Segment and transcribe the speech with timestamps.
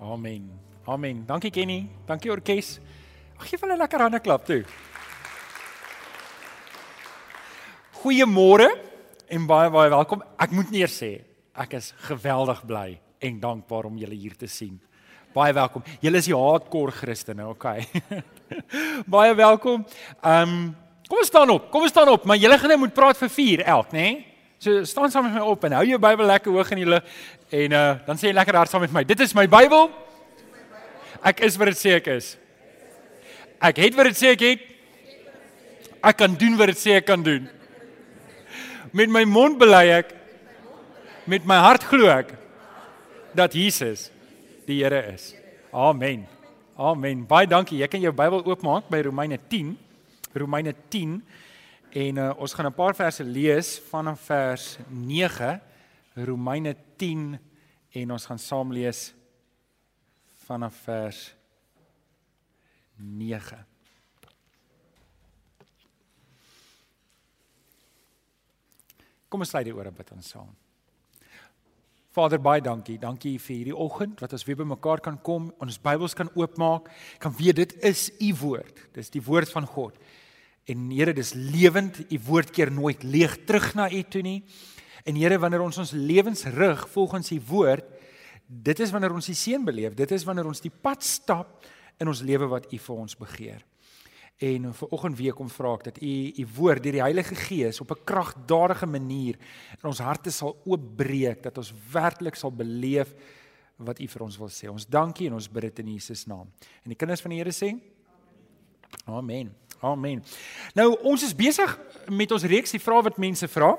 [0.00, 0.50] Amen.
[0.84, 1.24] Amen.
[1.26, 1.88] Dankie Kenny.
[2.06, 2.76] Dankie orkes.
[3.36, 4.60] Ag gee vir hulle lekker hande klap toe.
[8.02, 8.68] Goeiemôre
[9.32, 10.22] en baie baie welkom.
[10.36, 11.10] Ek moet net sê,
[11.56, 14.76] ek is geweldig bly en dankbaar om julle hier te sien.
[15.36, 15.84] Baie welkom.
[16.04, 17.88] Julle is die hardcore Christene, okay.
[19.16, 19.84] baie welkom.
[20.20, 20.64] Ehm um,
[21.08, 21.70] kom ons staan op.
[21.72, 24.00] Kom ons staan op, maar julle gaan net moet praat vir 4 elk, né?
[24.00, 24.24] Nee?
[24.58, 27.04] So staan saam met my op en hou jou Bybel lekker hoog in die lug
[27.52, 29.04] en uh dan sê jy lekker hard saam met my.
[29.04, 29.90] Dit is my Bybel.
[31.20, 32.32] Ek is wat dit sê ek is.
[33.60, 34.64] Ek het wat dit sê ek het.
[36.00, 37.48] Ek kan doen wat dit sê ek kan doen.
[38.96, 40.14] Met my mond bely ek
[41.28, 42.32] met my hart glo ek
[43.36, 44.08] dat Jesus
[44.66, 45.34] die Here is.
[45.72, 46.24] Amen.
[46.80, 47.26] Amen.
[47.28, 47.82] Baie dankie.
[47.82, 49.74] Jy kan jou Bybel oopmaak by Romeine 10.
[50.32, 51.20] Romeine 10
[51.96, 55.60] en uh, ons gaan 'n paar verse lees vanaf vers 9.
[56.14, 57.38] Romeine 10
[57.90, 59.14] en ons gaan saam lees
[60.44, 61.34] vanaf vers
[62.96, 63.64] 9.
[69.28, 70.52] Kom ons sluit die ore bid ons saam.
[72.10, 72.98] Vader baie dankie.
[72.98, 76.88] Dankie vir hierdie oggend wat ons weer bymekaar kan kom, ons Bybels kan oopmaak,
[77.18, 78.92] kan weet dit is u woord.
[78.92, 79.96] Dis die woord van God.
[80.66, 82.00] En Here, dis lewend.
[82.10, 84.40] U woord keer nooit leeg terug na u toe nie.
[85.06, 87.86] En Here, wanneer ons ons lewens rig volgens u woord,
[88.46, 89.94] dit is wanneer ons die seën beleef.
[89.94, 91.64] Dit is wanneer ons die pad stap
[92.02, 93.62] in ons lewe wat u vir ons begeer.
[94.42, 97.80] En vir oggend weer kom vra ek dat u u woord deur die Heilige Gees
[97.80, 99.38] op 'n kragtadige manier
[99.80, 103.14] in ons harte sal oopbreek dat ons werklik sal beleef
[103.76, 104.68] wat u vir ons wil sê.
[104.68, 106.52] Ons dankie en ons bid dit in Jesus naam.
[106.84, 107.80] En die kinders van die Here sê
[109.06, 109.16] Amen.
[109.18, 109.65] Amen.
[110.74, 113.72] Nou ons is besig met ons reeks die vrae wat mense vra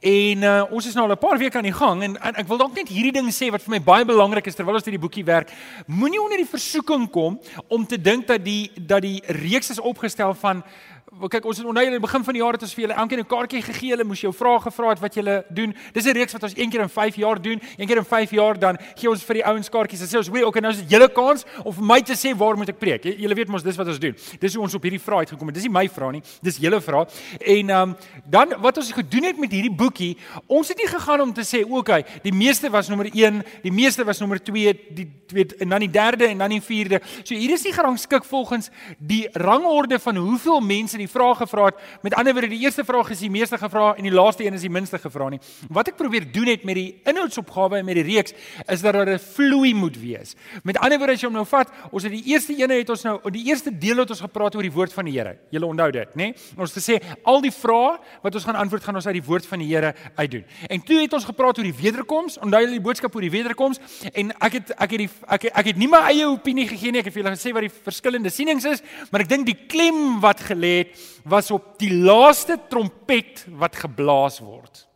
[0.00, 2.48] en uh, ons is nou al 'n paar weke aan die gang en, en ek
[2.48, 5.00] wil dalk net hierdie ding sê wat vir my baie belangrik is terwyl ons hierdie
[5.00, 5.52] boekie werk.
[5.86, 10.34] Moenie onder die versoeking kom om te dink dat die dat die reeks is opgestel
[10.34, 10.64] van
[11.08, 13.20] kyk ons het onthou in die begin van die jaar het ons vir julle elkeen
[13.20, 13.90] 'n kaartjie gegee.
[13.90, 15.74] Hulle moes jou vrae gevra het wat julle doen.
[15.92, 17.60] Dis 'n reeks wat ons een keer in 5 jaar doen.
[17.76, 20.00] Een keer in 5 jaar dan gee ons vir die ouens kaartjies.
[20.00, 22.36] Dan sê ons, "Wee, okay, nou is dit julle kans om vir my te sê
[22.36, 24.14] waar moet ek preek?" Julle weet mos dis wat ons doen.
[24.38, 25.54] Dis hoe ons op hierdie vraag uitgekom het.
[25.54, 26.22] Dis nie my vraag nie.
[26.42, 27.08] Dis julle vraag.
[27.40, 30.16] En um, dan wat ons gedoen het met hierdie boekie,
[30.46, 33.72] ons het nie gegaan om te sê, "Oké, okay, die meeste was nommer 1, die
[33.72, 37.34] meeste was nommer 2, die weet en dan die derde en dan die vierde." So
[37.34, 42.14] hier is nie gerangskik volgens die rangorde van hoeveel mense die vrae gevra het Met
[42.14, 44.70] ander woorde, die eerste vraag is die meeste gevra en die laaste een is die
[44.72, 45.40] minste gevra nie.
[45.74, 48.34] Wat ek probeer doen het met die inhoudsopgawe en met die reeks
[48.66, 50.34] is dat daar 'n vloei moet wees.
[50.62, 53.02] Met ander woorde, as jy hom nou vat, ons het die eerste ene het ons
[53.02, 55.38] nou, die eerste deel het ons gepraat oor die woord van die Here.
[55.50, 56.34] Julle onthou dit, né?
[56.56, 59.46] Ons het gesê al die vrae wat ons gaan antwoord gaan ons uit die woord
[59.46, 60.44] van die Here uitdoen.
[60.68, 62.38] En toe het ons gepraat oor die wederkoms.
[62.38, 63.80] Onthou julle die boodskap oor die wederkoms
[64.12, 66.92] en ek het ek het die ek het, ek het nie my eie opinie gegee
[66.92, 67.00] nie.
[67.00, 70.20] Ek het vir julle gesê wat die verskillende sienings is, maar ek dink die klem
[70.20, 70.87] wat gelê het
[71.24, 74.88] was op die laaste trompet wat geblaas word.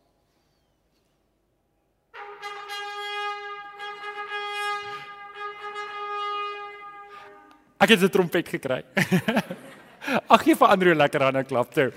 [7.82, 8.84] Ek het 'n trompet gekry.
[10.34, 11.90] Ag gee vir Andrew lekker aan 'n klap toe.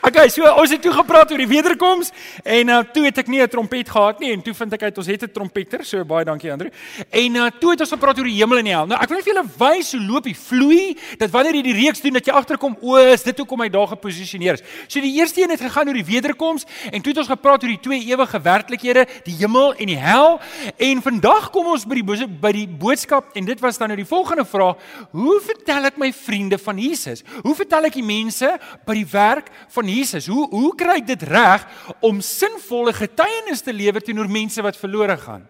[0.00, 2.08] Okay, so ons het toe gepraat oor die wederkoms
[2.40, 4.98] en uh, toe het ek nie 'n trompet gehad nie en toe vind ek uit
[4.98, 6.70] ons het 'n trompeter, so baie dankie Andre.
[7.10, 8.86] En uh, toe het ons gepraat oor die hemel en die hel.
[8.86, 11.76] Nou ek wil net vir julle wys hoe loop die vloei dat wanneer jy die
[11.84, 14.62] reeks doen dat jy agterkom, o, is dit hoekom hy daar geposisioneer is.
[14.88, 17.68] So die eerste een het gegaan oor die wederkoms en toe het ons gepraat oor
[17.68, 20.40] die twee ewige werklikhede, die hemel en die hel.
[20.78, 24.08] En vandag kom ons by die by die boodskap en dit was dan nou die
[24.08, 24.80] volgende vraag:
[25.12, 27.22] Hoe vertel ek my vriende van Jesus?
[27.42, 28.56] Hoe vertel ek die mense
[28.86, 30.28] by die werk van Jesus.
[30.30, 31.66] Hoe hoe kry ek dit reg
[32.00, 35.46] om sinvolle getuienis te lewer teenoor mense wat verlore gaan?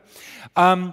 [0.54, 0.90] Um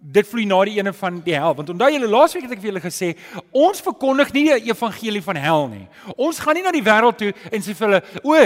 [0.00, 1.54] dit vloei na die ene van die hel.
[1.54, 3.10] Want onthou julle laasweek het ek vir julle gesê
[3.52, 5.82] ons verkondig nie die evangelie van hel nie.
[6.16, 8.38] Ons gaan nie na die wêreld toe en sê vir hulle o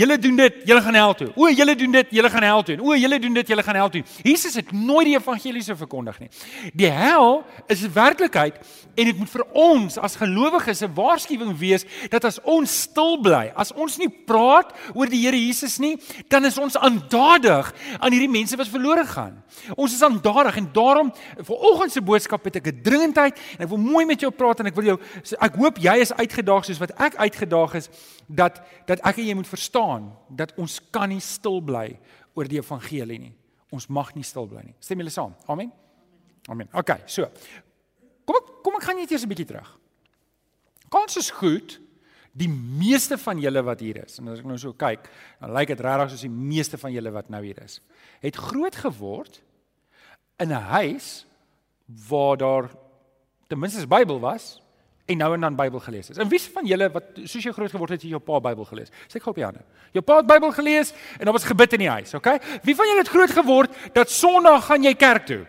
[0.00, 1.28] julle doen dit julle gaan hel toe.
[1.36, 2.78] O julle doen dit julle gaan hel toe.
[2.80, 4.02] O julle doen dit julle gaan hel toe.
[4.24, 6.30] Jesus het nooit die evangelie so verkondig nie.
[6.72, 8.56] Die hel is 'n werklikheid
[8.96, 13.52] en dit moet vir ons as gelowiges 'n waarskuwing wees dat as ons stil bly
[13.54, 15.98] as ons nie praat oor die Here Jesus nie
[16.28, 19.42] dan is ons aandadig aan hierdie mense wat verlore gaan.
[19.76, 23.64] Ons is aandadig en daarom daarom vir oggend se boodskap het ek 'n dringendheid en
[23.64, 24.98] ek wil mooi met jou praat en ek wil jou
[25.40, 27.88] ek hoop jy is uitgedaag soos wat ek uitgedaag is
[28.28, 31.98] dat dat ek en jy moet verstaan dat ons kan nie stil bly
[32.34, 33.34] oor die evangelie nie.
[33.70, 34.74] Ons mag nie stil bly nie.
[34.80, 35.34] Stem julle saam?
[35.46, 35.72] Amen.
[36.48, 36.68] Amen.
[36.72, 37.28] OK, so.
[38.24, 39.78] Kom ek kom ek gaan net eers 'n bietjie terug.
[40.88, 41.80] Kans is goed
[42.32, 45.10] die meeste van julle wat hier is en as ek nou so kyk,
[45.40, 47.80] dan lyk dit regtig soos die meeste van julle wat nou hier is,
[48.20, 49.42] het groot geword
[50.36, 51.26] in 'n huis
[52.08, 52.70] waar daar
[53.46, 54.62] ten minste 'n Bybel was
[55.04, 56.18] en nou en dan Bybel gelees het.
[56.18, 58.88] En wie van julle wat soos jy groot geword het, het jou pa Bybel gelees?
[59.08, 59.64] Sê ek gou op die hande.
[59.92, 62.40] Jou pa het Bybel gelees en daar was gebid in die huis, okay?
[62.62, 65.46] Wie van julle het groot geword dat Sondag gaan jy kerk toe?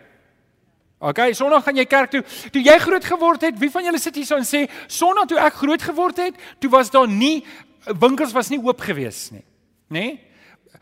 [0.99, 2.23] Okay, Sondag gaan jy kerk toe.
[2.51, 5.37] Toe jy groot geword het, wie van julle sit hier so en sê Sondag toe
[5.37, 7.43] ek groot geword het, toe was daar nie
[7.99, 9.43] winkels was nie oop gewees nie.
[9.91, 9.99] Nê?
[9.99, 10.32] Nee?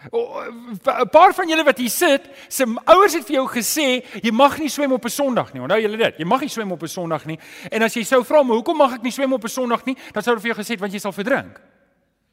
[0.10, 4.58] 'n paar van julle wat hier sit, se ouers het vir jou gesê jy mag
[4.58, 5.62] nie swem op 'n Sondag nie.
[5.62, 6.18] Onthou julle dit?
[6.18, 7.40] Jy mag nie swem op 'n Sondag nie.
[7.70, 9.96] En as jy sou vra, "Maar hoekom mag ek nie swem op 'n Sondag nie?"
[10.12, 11.62] dan sou hulle vir jou gesê het want jy sal verdrink.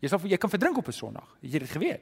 [0.00, 1.36] Jy sal jy kan verdrink op 'n Sondag.
[1.42, 2.00] Het jy dit geweet?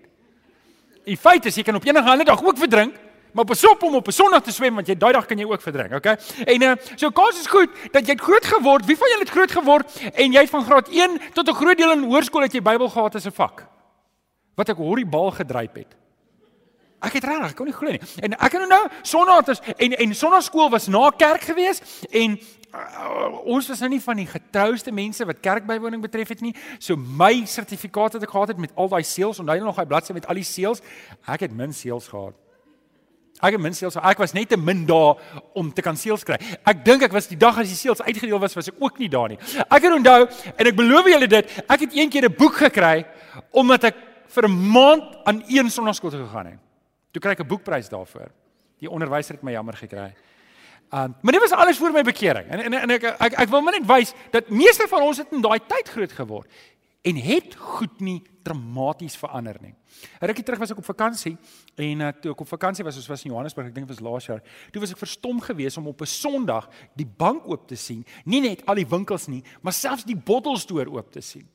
[1.04, 2.94] Die feit is jy kan op enige ander dag ook verdrink.
[3.32, 5.44] Maar pas op om op 'n Sondag te swem want jy daai dag kan jy
[5.44, 6.16] ook verdrink, okay?
[6.44, 8.86] En uh so kos is goed dat jy het groot geword.
[8.86, 11.76] Wie van julle het groot geword en jy het van graad 1 tot 'n groot
[11.76, 13.75] deel in hoërskool het jy Bybel gehad as 'n vak?
[14.56, 15.96] Wat ek hoor die bal gedryp het.
[17.04, 18.00] Ek het regtig, ek kon nie glo nie.
[18.24, 22.38] En ek het nou Sondag is en en Sondagskool was na kerk gewees en
[22.72, 26.54] uh, ons was nou nie van die getrouste mense wat kerkbywoning betref het nie.
[26.78, 30.16] So my sertifikaat wat ek gehad het met al daai seels, onthou nog daai bladsy
[30.16, 30.82] met al die seels,
[31.28, 32.34] ek het min seels gehad.
[33.44, 35.20] Ek het min seels, ek was net te min daar
[35.52, 36.38] om te kan seels kry.
[36.64, 39.10] Ek dink ek was die dag as die seels uitgedeel was, was ek ook nie
[39.12, 39.36] daar nie.
[39.68, 43.04] Ek het onthou en ek beloof julle dit, ek het eendag 'n boek gekry
[43.52, 43.96] omdat ek
[44.28, 46.58] vir 'n maand aan een sonnaarskool toe gegaan het.
[47.10, 48.30] Toe kry ek 'n boekprys daarvoor.
[48.78, 50.14] Die onderwyser het my jammer gekry.
[50.92, 52.46] Um, maar dit was alles voor my bekering.
[52.46, 55.32] En en, en ek, ek ek wil maar net wys dat meeste van ons het
[55.32, 56.46] in daai tyd groot geword
[57.06, 59.74] en het goed nie dramaties verander nie.
[60.20, 61.36] Rukkie terug was ek op vakansie
[61.78, 64.04] en uh, toe ek op vakansie was, ons was in Johannesburg, ek dink dit was
[64.04, 64.42] laas jaar.
[64.74, 68.40] Toe was ek verstom geweest om op 'n Sondag die bank oop te sien, nie
[68.40, 71.46] net al die winkels nie, maar selfs die bottelstoer oop te sien.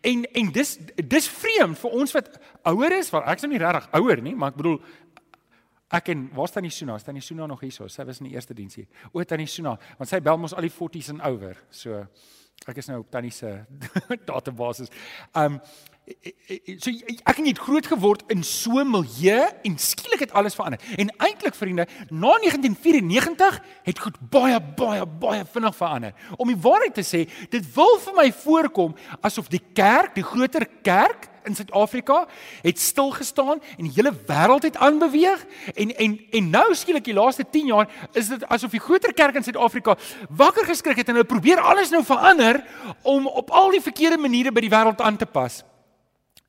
[0.00, 2.30] En en dis dis vreemd vir ons wat
[2.70, 4.78] ouer is, want ek's nou nie regtig ouer nie, maar ek bedoel
[5.94, 6.98] ek en waar staan die Suna?
[6.98, 7.74] Staan die Suna nog hier?
[7.74, 8.88] Sy was in die eerste diens hier.
[9.12, 11.60] O, tannie Suna, want sy bel mos al die 40s en ouer.
[11.70, 12.00] So
[12.70, 13.50] ek is nou op tannie se
[14.30, 14.88] database.
[15.36, 15.60] Um
[16.78, 16.92] so
[17.24, 20.80] ek het groot geword in so 'n milieu en skielik het alles verander.
[20.96, 26.12] En eintlik vriende, na 1994 het goed baie baie baie vinnig verander.
[26.36, 30.66] Om die waarheid te sê, dit wil vir my voorkom asof die kerk, die groter
[30.82, 32.26] kerk in Suid-Afrika
[32.62, 37.14] het stil gestaan en die hele wêreld het aanbeweeg en en en nou skielik die
[37.14, 39.96] laaste 10 jaar is dit asof die groter kerk in Suid-Afrika
[40.28, 42.64] wakker geskrik het en hulle probeer alles nou verander
[43.02, 45.64] om op al die verkeerde maniere by die wêreld aan te pas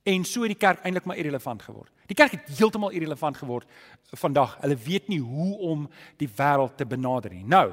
[0.06, 1.90] en so het die kerk eintlik maar irrelevant geword.
[2.06, 3.70] Die kerk het heeltemal irrelevant geword
[4.14, 4.58] vandag.
[4.62, 5.88] Hulle weet nie hoe om
[6.22, 7.46] die wêreld te benader nie.
[7.50, 7.72] Nou,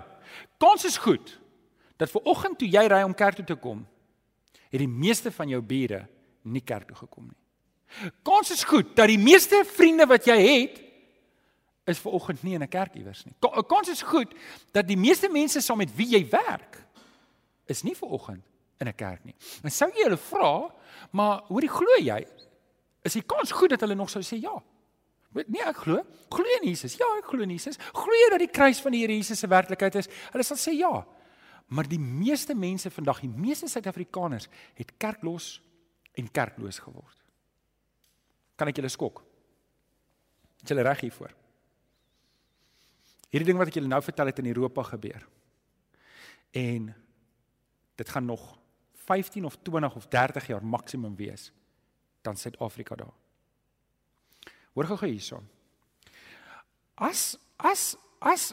[0.63, 1.35] kans is goed
[2.01, 3.85] dat ver oggend toe jy ry om kerk toe te kom,
[4.73, 6.07] het die meeste van jou bure
[6.49, 7.39] nie kerk toe gekom nie.
[8.25, 10.81] Kans is goed dat die meeste vriende wat jy het
[11.85, 13.35] is ver oggend nie in 'n kerk iewers nie.
[13.69, 14.33] Kans is goed
[14.73, 16.81] dat die meeste mense saam met wie jy werk
[17.67, 18.45] is nie ver oggend
[18.79, 19.35] in 'n kerk nie.
[19.63, 20.75] En sou jy hulle vra,
[21.11, 22.27] maar hoorie glo jy?
[23.03, 24.63] Is die kans goed dat hulle nog sou sê ja?
[25.33, 26.03] Nee, ek glo.
[26.29, 26.97] Glo in Jesus.
[27.01, 27.79] Ja, ek glo in Jesus.
[27.93, 30.09] Glo jy dat die kruis van die Here Jesus se werklikheid is?
[30.33, 31.07] Hulle sal sê ja.
[31.73, 35.63] Maar die meeste mense vandag, die meeste Suid-Afrikaners het kerklos
[36.21, 37.17] en kerkloos geword.
[38.61, 39.23] Kan ek julle skok?
[40.63, 41.33] Is julle reg hiervoor?
[43.33, 45.25] Hierdie ding wat ek julle nou vertel het in Europa gebeur.
[46.53, 46.91] En
[47.97, 48.59] dit gaan nog
[49.13, 51.53] 15 of 20 of 30 jaar maksimum wees
[52.23, 53.15] dan Suid-Afrika daar.
[54.73, 55.49] Hoor gou hierson.
[56.95, 58.53] As as as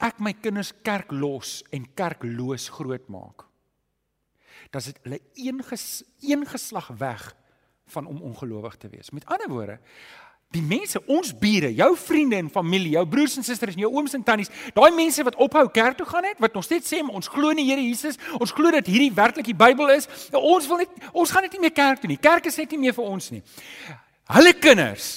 [0.00, 3.46] ek my kinders kerk los en kerkloos grootmaak,
[4.70, 7.34] dan is dit hulle een ges, een geslag weg
[7.90, 9.10] van om ongelowig te wees.
[9.10, 9.78] Met ander woorde,
[10.50, 14.16] Die mense, ons bure, jou vriende en familie, jou broers en susters en jou ooms
[14.18, 17.30] en tannies, daai mense wat ophou kerk toe gaan het, wat nog steeds sê ons
[17.30, 20.66] glo in die Here Jesus, ons glo dat hierdie werklik die Bybel is, ja, ons
[20.66, 22.18] wil net ons gaan net nie meer kerk toe nie.
[22.18, 23.44] Kerk is net nie meer vir ons nie.
[24.34, 25.12] Hulle kinders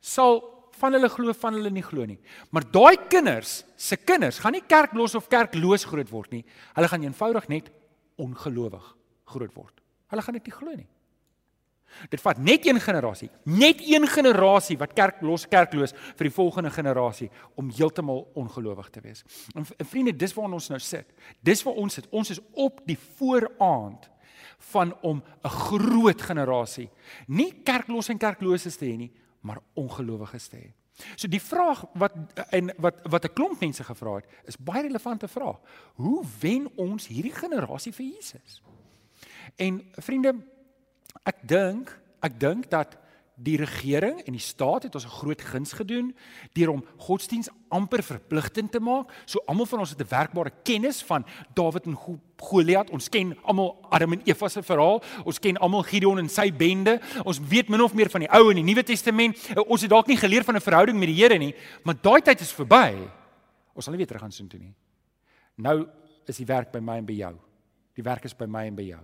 [0.00, 0.40] sal
[0.80, 2.18] van hulle glo van hulle nie glo nie.
[2.54, 6.46] Maar daai kinders, se kinders gaan nie kerklos of kerkloos groot word nie.
[6.78, 7.68] Hulle gaan eenvoudig net
[8.16, 8.94] ongelowig
[9.28, 9.74] groot word.
[10.08, 10.88] Hulle gaan dit nie glo nie.
[12.10, 16.70] Dit vat net een generasie, net een generasie wat kerk los kerkloos vir die volgende
[16.70, 19.24] generasie om heeltemal ongelowig te wees.
[19.54, 21.06] En vriende, dis waar ons nou sit.
[21.40, 22.08] Dis waar ons sit.
[22.10, 24.10] Ons is op die vooraand
[24.72, 26.90] van om 'n groot generasie
[27.26, 30.72] nie kerklos en kerkloses te hê nie, maar ongelowiges te hê.
[31.16, 32.12] So die vraag wat
[32.50, 35.60] en wat wat 'n klomp mense gevra het, is baie relevante vraag.
[35.94, 38.62] Hoe wen ons hierdie generasie vir Jesus?
[39.56, 40.34] En vriende,
[41.24, 41.90] Ek dink,
[42.22, 42.98] ek dink dat
[43.38, 46.14] die regering en die staat het ons 'n groot guns gedoen
[46.52, 49.12] deur om godsdiens amper verpligtend te maak.
[49.26, 51.96] So almal van ons het 'n werkbare kennis van Dawid en
[52.36, 52.90] Goliat.
[52.90, 55.02] Ons ken almal Adam en Eva se verhaal.
[55.24, 57.00] Ons ken almal Gideon en sy bende.
[57.24, 59.56] Ons weet min of meer van die Ou en die Nuwe Testament.
[59.66, 62.40] Ons het dalk nie geleer van 'n verhouding met die Here nie, maar daai tyd
[62.40, 63.08] is verby.
[63.74, 64.74] Ons sal nie weer terug gaan soontoe nie.
[65.56, 65.86] Nou
[66.26, 67.34] is die werk by my en by jou.
[67.94, 69.00] Die werk is by my en by jou.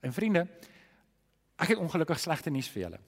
[0.00, 0.48] En vriende,
[1.62, 2.98] ek het ongelukkig slegte nuus vir julle.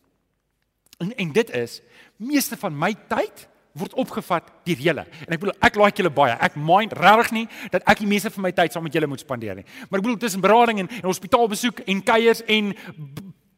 [1.02, 1.80] En en dit is
[2.22, 5.04] meeste van my tyd word opgevat deur julle.
[5.26, 6.34] En ek bedoel ek like julle baie.
[6.46, 9.24] Ek mind regtig nie dat ek die meeste van my tyd saam met julle moet
[9.24, 9.66] spandeer nie.
[9.88, 12.70] Maar ek bedoel tussen berading en, en hospitaalbesoek en kuiers en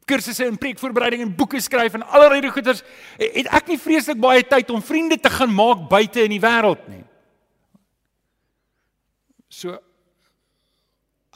[0.06, 2.84] kursusse en preekvoorbereiding en boeke skryf en allerlei goeders
[3.18, 6.86] het ek nie vreeslik baie tyd om vriende te gaan maak buite in die wêreld
[6.88, 7.02] nie.
[9.50, 9.76] So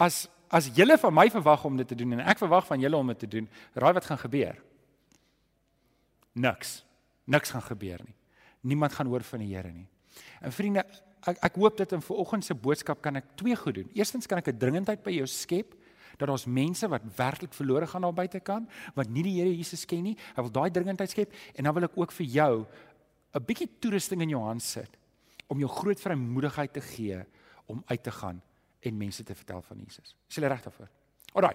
[0.00, 2.96] as as julle van my verwag om dit te doen en ek verwag van julle
[2.96, 4.58] om dit te doen, raai wat gaan gebeur?
[6.32, 6.80] niks.
[7.24, 8.14] Niks gaan gebeur nie.
[8.60, 9.86] Niemand gaan hoor van die Here nie.
[10.40, 10.84] En vriende,
[11.28, 13.90] ek ek hoop dit in vanoggend se boodskap kan ek twee goed doen.
[13.96, 15.74] Eerstens kan ek 'n dringendheid by jou skep
[16.18, 19.84] dat ons mense wat werklik verlore gaan daar buite kan, wat nie die Here Jesus
[19.84, 20.16] ken nie.
[20.36, 22.66] Ek wil daai dringendheid skep en dan wil ek ook vir jou
[23.34, 24.96] 'n bietjie toerusting in jou hand sit
[25.48, 27.24] om jou groot vrymoedigheid te gee
[27.66, 28.42] om uit te gaan
[28.80, 30.16] en mense te vertel van Jesus.
[30.28, 30.88] Is jy reg daarvoor?
[31.32, 31.54] Alraai.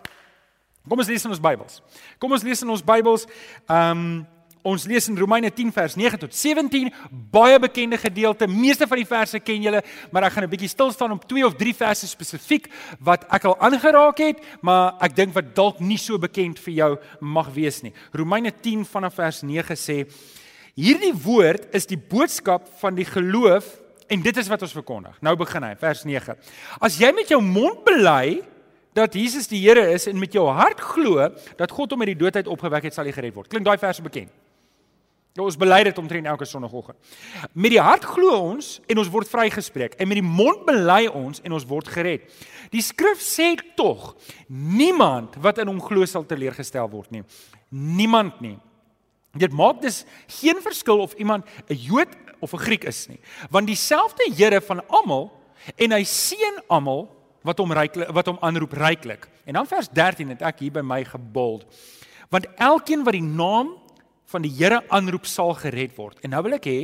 [0.86, 1.82] Kom ons lees in ons Bybels.
[2.22, 3.27] Kom ons lees in ons Bybels.
[3.65, 4.25] Ehm um,
[4.65, 6.88] Ons lees in Romeine 10 vers 9 tot 17,
[7.29, 8.48] baie bekende gedeelte.
[8.50, 11.46] Meeste van die verse ken julle, maar ek gaan 'n bietjie stil staan op twee
[11.46, 12.65] of drie verse spesifiek
[13.00, 16.98] wat ek al aangeraak het, maar ek dink wat dalk nie so bekend vir jou
[17.22, 17.94] mag wees nie.
[18.12, 20.10] Romeine 10 vanaf vers 9 sê:
[20.75, 25.18] Hierdie woord is die boodskap van die geloof en dit is wat ons verkondig.
[25.22, 26.36] Nou begin hy, vers 9.
[26.80, 28.42] As jy met jou mond bely
[28.96, 32.22] dat Jesus die Here is en met jou hart glo dat God hom uit die
[32.24, 33.50] dood uit opgewek het, sal jy gered word.
[33.52, 34.32] Klink daai verse bekend?
[35.36, 36.96] Ja, ons bely dit omtrent elke sonoggend.
[37.52, 41.44] Met die hart glo ons en ons word vrygespreek en met die mond bely ons
[41.44, 42.24] en ons word gered.
[42.72, 44.14] Die skrif sê tog
[44.48, 47.26] niemand wat in hom glo sal teleurgestel word nie.
[47.68, 48.56] Niemand nie.
[49.36, 50.06] Dit maak dus
[50.40, 54.82] geen verskil of iemand 'n Jood of 'n Griek is nie, want dieselfde Here van
[54.88, 55.32] almal
[55.75, 57.10] en hy seën almal
[57.46, 59.28] wat hom ryklik wat hom aanroep ryklik.
[59.46, 61.66] En dan vers 13 het ek hier by my gebold.
[62.30, 63.75] Want elkeen wat die naam
[64.25, 66.20] van die Here aanroep sal gered word.
[66.25, 66.80] En nou wil ek hê,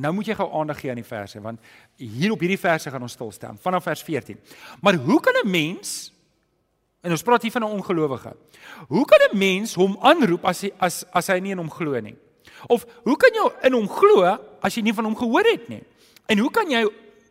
[0.00, 1.60] nou moet jy gou aandag gee aan die verse want
[1.96, 4.38] hier op hierdie verse gaan ons stil staan vanaf vers 14.
[4.80, 6.12] Maar hoe kan 'n mens
[7.00, 8.36] en ons praat hier van 'n ongelowige.
[8.88, 12.00] Hoe kan 'n mens hom aanroep as hy as as hy nie in hom glo
[12.00, 12.16] nie?
[12.68, 14.24] Of hoe kan jy in hom glo
[14.60, 15.82] as jy nie van hom gehoor het nie?
[16.30, 16.84] En hoe kan jy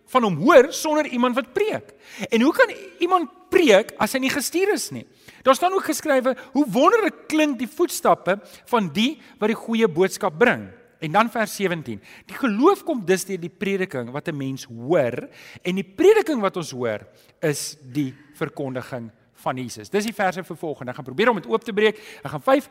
[0.09, 1.93] van hom hoor sonder iemand wat preek?
[2.29, 5.05] En hoe kan iemand preek as hy nie gestuur is nie?
[5.45, 10.35] Daar staan ook geskrywe hoe wonderlik klink die voetstappe van die wat die goeie boodskap
[10.39, 10.67] bring.
[10.99, 12.01] En dan vers 17.
[12.27, 15.29] Die geloof kom dus deur die prediking wat 'n mens hoor
[15.63, 17.07] en die prediking wat ons hoor
[17.39, 19.89] is die verkondiging van Jesus.
[19.89, 20.91] Dis die verse vir volgende.
[20.91, 21.97] Ek gaan probeer om dit oop te breek.
[22.23, 22.69] Ek gaan 5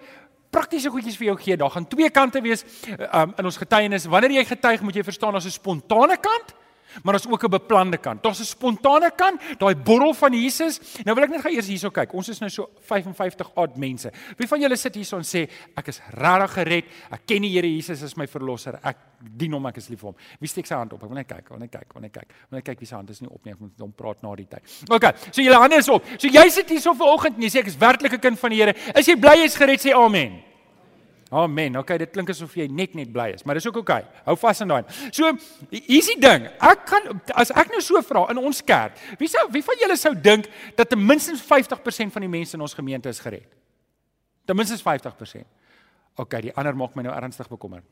[0.50, 1.56] praktiese goedjies vir jou gee.
[1.56, 2.64] Daar gaan twee kante wees
[3.12, 4.06] um, in ons getuienis.
[4.06, 6.54] Wanneer jy getuig, moet jy verstaan daar's 'n spontane kant
[7.02, 8.22] Maar daar's ook 'n beplande kant.
[8.22, 10.80] Daar's 'n spontane kant, daai borrel van Jesus.
[11.04, 12.12] Nou wil ek net gou eers hierso kyk.
[12.14, 14.10] Ons is nou so 55 odd mense.
[14.36, 16.84] Wie van julle sit hierso en sê ek is regtig gered.
[17.10, 18.78] Ek ken die Here Jesus as my verlosser.
[18.82, 18.96] Ek
[19.36, 20.16] dien hom, ek is lief vir hom.
[20.40, 21.02] Wie steek sy hand op?
[21.02, 22.28] Ek wil net kyk, wil net kyk, wil net kyk.
[22.50, 23.52] Wil net kyk wie se hand is nie op nie.
[23.52, 24.62] Ek moet hom praat na die tyd.
[24.90, 25.14] OK.
[25.30, 26.04] So julle hande is op.
[26.16, 28.56] So jy sit hierso vanoggend en jy sê ek is werklik 'n kind van die
[28.58, 28.74] Here.
[28.94, 29.80] Is jy bly jy's gered?
[29.80, 30.42] Sê amen.
[31.28, 31.76] Amen.
[31.76, 34.00] Okay, dit klink asof jy net net bly is, maar dis ook okay.
[34.24, 34.84] Hou vas aan daai.
[35.12, 35.28] So,
[35.68, 36.46] hier's die ding.
[36.56, 39.98] Ek kan as ek nou so vra in ons kerk, wie sou wie van julle
[40.00, 43.48] sou dink dat ten minste 50% van die mense in ons gemeente is gered?
[44.48, 45.44] Ten minste 50%.
[46.18, 47.84] Okay, die ander maak my nou ernstig bekommerd.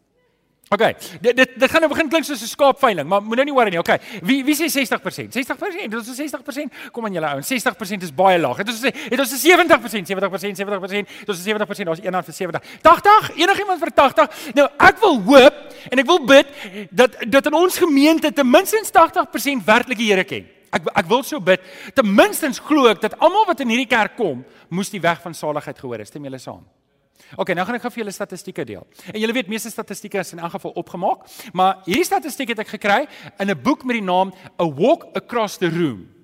[0.66, 0.82] OK.
[1.22, 3.78] Dit dit dit gaan nou begin klink soos 'n skaapveiling, maar moenie worry nie.
[3.78, 4.00] OK.
[4.22, 5.32] Wie wie sê 60%?
[5.32, 5.90] 60%.
[5.90, 6.90] Dit is 60%.
[6.90, 7.46] Kom aan julle ouens.
[7.46, 8.56] 60% is baie laag.
[8.56, 11.08] Dit is sê dit is 70%, 70%, 70%.
[11.24, 11.86] Dit is 70%.
[11.86, 12.62] Daar's een aan vir 70.
[12.82, 13.36] 80?
[13.36, 14.28] Enigiemand vir 80?
[14.54, 15.54] Nou, ek wil hoop
[15.90, 16.46] en ek wil bid
[16.90, 20.46] dat dat in ons gemeente ten minste 80% werklik die Here ken.
[20.72, 21.60] Ek ek wil so bid.
[21.94, 25.34] Ten minste glo ek dat almal wat in hierdie kerk kom, moes die weg van
[25.34, 26.08] saligheid gehoor het.
[26.08, 26.66] Stem julle saam?
[27.36, 28.86] OK, nou gaan ek gou vir julle statistieke deel.
[29.12, 32.68] En julle weet meeste statistieke is in elk geval opgemaak, maar hierdie statistiek het ek
[32.68, 33.06] gekry
[33.38, 36.16] in 'n boek met die naam A Walk Across the Room.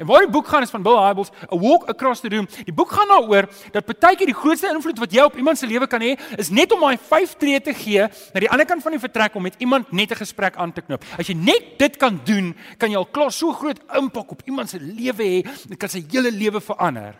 [0.00, 2.46] En waar die boek gaan is van Bill Hybels, A Walk Across the Room.
[2.64, 5.86] Die boek gaan daaroor dat partykeer die grootste invloed wat jy op iemand se lewe
[5.90, 8.96] kan hê, is net om daai 5 tree te gee na die ander kant van
[8.96, 11.04] die vertrek om met iemand net 'n gesprek aan te knoop.
[11.18, 14.70] As jy net dit kan doen, kan jy al klaar so groot impak op iemand
[14.70, 17.14] se lewe hê, dit kan sy hele lewe verander.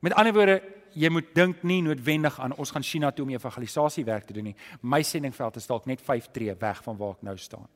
[0.00, 0.62] Met ander woorde,
[0.98, 4.50] jy moet dink nie noodwendig aan ons gaan China toe om evangelisasie werk te doen
[4.50, 4.56] nie.
[4.82, 7.66] My sendingveld is dalk net 5 tree weg van waar ek nou staan.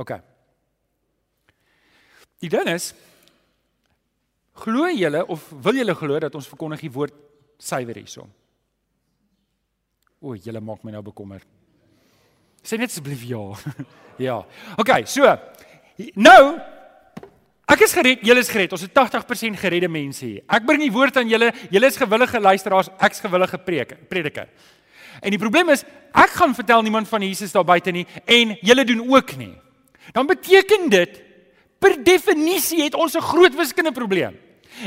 [0.00, 0.16] OK.
[2.42, 2.92] Die ding is
[4.64, 7.14] glo julle of wil julle glo dat ons verkondig die woord
[7.58, 8.26] suiwer hierso?
[10.24, 11.46] O, julle maak my nou bekommerd.
[12.64, 13.42] Sê net asseblief ja.
[14.26, 14.38] ja.
[14.80, 15.28] OK, so
[16.16, 16.40] nou
[17.74, 18.72] Ek is gered, julle is gered.
[18.76, 20.42] Ons het 80% geredde mense hier.
[20.46, 21.48] Ek bring die woord aan julle.
[21.74, 24.46] Julle is gewillige luisteraars, ek's gewillige preek, prediker.
[25.18, 25.82] En die probleem is,
[26.14, 29.54] ek gaan vertel niemand van Jesus daar buite nie en julle doen ook nie.
[30.14, 31.18] Dan beteken dit
[31.82, 34.38] per definisie het ons 'n groot wiskundige probleem.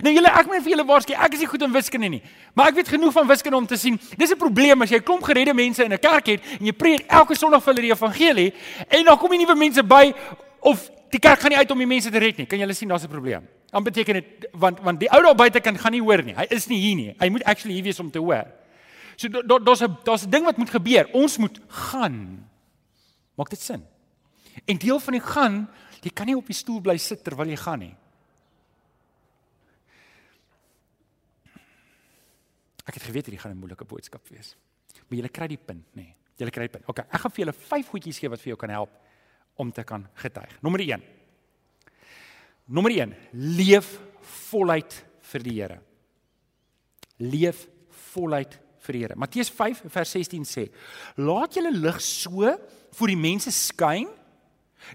[0.04, 2.22] Nou julle, ek moet vir julle waarsku, ek is nie goed in wiskunde nie,
[2.54, 5.04] maar ek weet genoeg van wiskunde om te sien, dis 'n probleem as jy 'n
[5.04, 7.92] klomp geredde mense in 'n kerk het en jy preek elke Sondag vir hulle die
[7.92, 8.54] evangelie
[8.90, 10.14] en dan kom jy nuwe mense by
[10.60, 12.46] of die kerk gaan nie uit om die mense te red nie.
[12.50, 13.48] Kan julle sien daar's 'n probleem?
[13.72, 16.34] Dan beteken dit want want die ou daar buite kan gaan nie hoor nie.
[16.34, 17.16] Hy is nie hier nie.
[17.20, 18.48] Hy moet actually hier wees om te hoor.
[19.16, 21.10] So daar's 'n daar's 'n ding wat moet gebeur.
[21.14, 22.50] Ons moet gaan.
[23.36, 23.86] Maak dit sin?
[24.66, 25.70] En deel van die gaan,
[26.02, 27.96] jy kan nie op die stoel bly sit terwyl jy gaan nie.
[32.86, 34.56] Ek het geweet hierdie gaan 'n moeilike boodskap wees.
[35.08, 36.02] Maar jy kry die punt, nê?
[36.02, 36.16] Nee.
[36.38, 36.88] Jy kry die punt.
[36.88, 38.90] OK, ek gaan vir julle vyf goedjies gee wat vir jou kan help
[39.58, 40.58] om te kan getuig.
[40.62, 41.04] Nommer 1.
[42.68, 43.94] Nommer 1, leef
[44.50, 44.96] voluit
[45.32, 45.80] vir die Here.
[47.24, 47.66] Leef
[48.12, 49.18] voluit vir die Here.
[49.20, 50.68] Matteus 5 vers 16 sê:
[51.16, 52.54] "Laat julle lig so
[52.92, 54.08] voor die mense skyn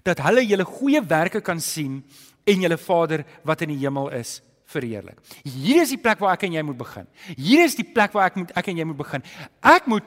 [0.03, 2.03] dat hulle julle goeie werke kan sien
[2.45, 6.43] en julle Vader wat in die hemel is verheerlik." Hier is die plek waar ek
[6.43, 7.07] en jy moet begin.
[7.35, 9.23] Hier is die plek waar ek moet ek en jy moet begin.
[9.61, 10.03] Ek moet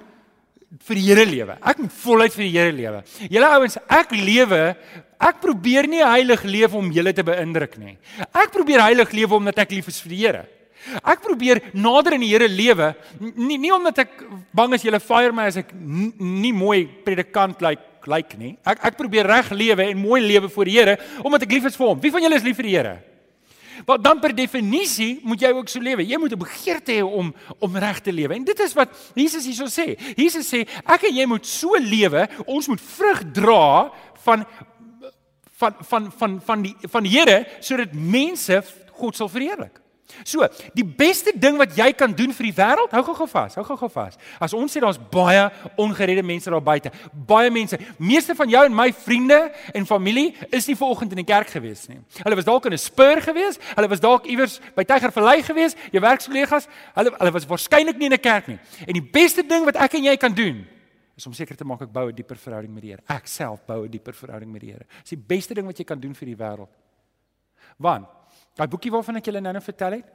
[0.85, 1.57] vir die Here lewe.
[1.63, 3.03] Ek moet voluit vir die Here lewe.
[3.31, 4.61] Julle ouens, ek lewe,
[5.29, 7.97] ek probeer nie heilig leef om julle te beïndruk nie.
[8.29, 10.45] Ek probeer heilig lewe omdat ek lief is vir die Here.
[11.03, 12.93] Ek probeer nader in die Here lewe,
[13.35, 14.23] nie nie omdat ek
[14.55, 18.55] bang is julle fire my as ek nie mooi predikant lyk like, lyk like nie.
[18.63, 21.79] Ek ek probeer reg lewe en mooi lewe voor die Here omdat ek lief is
[21.79, 22.01] vir hom.
[22.03, 22.97] Wie van julle is lief vir die Here?
[23.87, 26.03] Want dan per definisie moet jy ook so lewe.
[26.03, 28.35] Jy moet 'n begeerte hê om om reg te lewe.
[28.35, 29.97] En dit is wat Jesus hierso sê.
[30.17, 33.93] Jesus sê ek en jy moet so lewe, ons moet vrug dra
[34.25, 34.47] van
[35.57, 39.86] van van van van die van die Here sodat mense God sal verheerlik.
[40.25, 43.65] So, die beste ding wat jy kan doen vir die wêreld, hou gou-gou vas, hou
[43.67, 44.19] gou-gou vas.
[44.43, 46.93] As ons sê daar's baie ongeredde mense daar buite,
[47.27, 49.41] baie mense, meeste van jou en my vriende
[49.75, 51.99] en familie is nie vanoggend in die kerk gewees nie.
[52.23, 56.01] Hulle was dalk in 'n spur gewees, hulle was dalk iewers by Tygervallei gewees, jou
[56.01, 58.59] werkskollegas, hulle hulle was waarskynlik nie in 'n kerk nie.
[58.87, 60.67] En die beste ding wat ek en jy kan doen,
[61.17, 63.03] is om seker te maak ek bou 'n dieper verhouding met die Here.
[63.09, 64.87] Ek self bou 'n dieper verhouding met die Here.
[65.01, 66.69] Dis die beste ding wat jy kan doen vir die wêreld.
[67.79, 68.07] Want
[68.57, 70.13] Daai boekie waarvan ek julle nou-nou vertel het.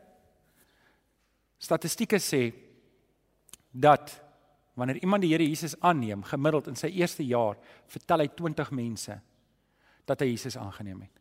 [1.62, 2.48] Statistieke sê
[3.72, 4.16] dat
[4.74, 7.60] wanneer iemand die Here Jesus aanneem, gemiddeld in sy eerste jaar,
[7.92, 9.18] vertel hy 20 mense
[10.10, 11.20] dat hy Jesus aangeneem het.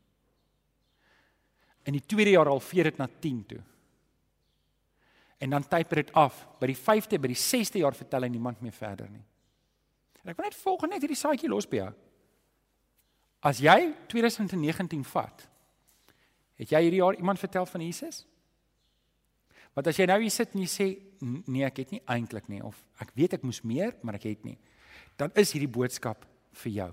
[1.88, 3.60] In die tweede jaar al veer dit na 10 toe.
[5.40, 6.40] En dan typer dit af.
[6.60, 9.24] By die 5de, by die 6de jaar vertel hy niemand meer verder nie.
[10.20, 11.92] En ek wil net volgens net hierdie saadjie los by jou.
[13.48, 13.78] As jy
[14.12, 15.46] 2019 vat
[16.60, 18.24] Het jy hierdie jaar iemand vertel van Jesus?
[19.76, 20.88] Want as jy nou hier sit en jy sê
[21.22, 24.44] nee, ek het nie eintlik nie of ek weet ek moes meer, maar ek het
[24.44, 24.58] nie,
[25.20, 26.26] dan is hierdie boodskap
[26.62, 26.90] vir jou.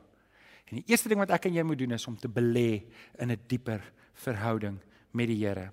[0.67, 2.83] En die eerste ding wat ek en jy moet doen is om te belê
[3.19, 3.81] in 'n dieper
[4.13, 4.79] verhouding
[5.11, 5.71] met die Here.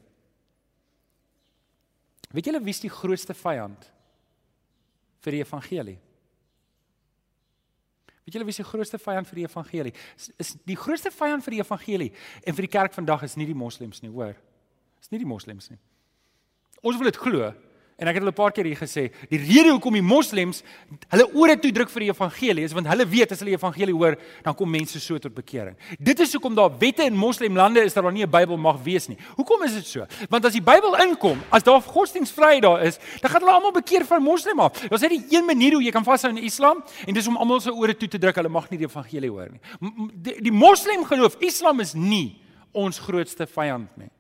[2.31, 3.91] Weet julle wie is die grootste vyand
[5.23, 5.99] vir die evangelie?
[8.25, 9.93] Weet julle wie die grootste vyand vir die evangelie?
[10.17, 12.11] Is, is die grootste vyand vir die evangelie
[12.43, 14.33] en vir die kerk vandag is nie die moslems nie, hoor.
[15.03, 15.81] Is nie die moslems nie.
[16.81, 17.51] Ons wil dit glo,
[17.97, 20.63] En ek het al 'n paar keer hier gesê, die rede hoekom die moslems
[21.09, 23.95] hulle ore toe druk vir die evangelie is want hulle weet as hulle die evangelie
[23.95, 25.77] hoor, dan kom mense so tot bekering.
[25.99, 29.07] Dit is hoekom daar wette in moslemlande is dat daar nie 'n Bybel mag wees
[29.09, 29.17] nie.
[29.37, 30.07] Hoekom is dit so?
[30.29, 34.05] Want as die Bybel inkom, as daar godsdienstvryheid daar is, dan gaan hulle almal bekeer
[34.05, 34.89] van moslim af.
[34.89, 37.61] Daar's net die een manier hoe jy kan vashou in Islam en dis om almal
[37.61, 39.61] se ore toe te druk, hulle mag nie die evangelie hoor nie.
[40.15, 42.41] Die, die moslim geloof, Islam is nie
[42.73, 44.11] ons grootste vyand nie.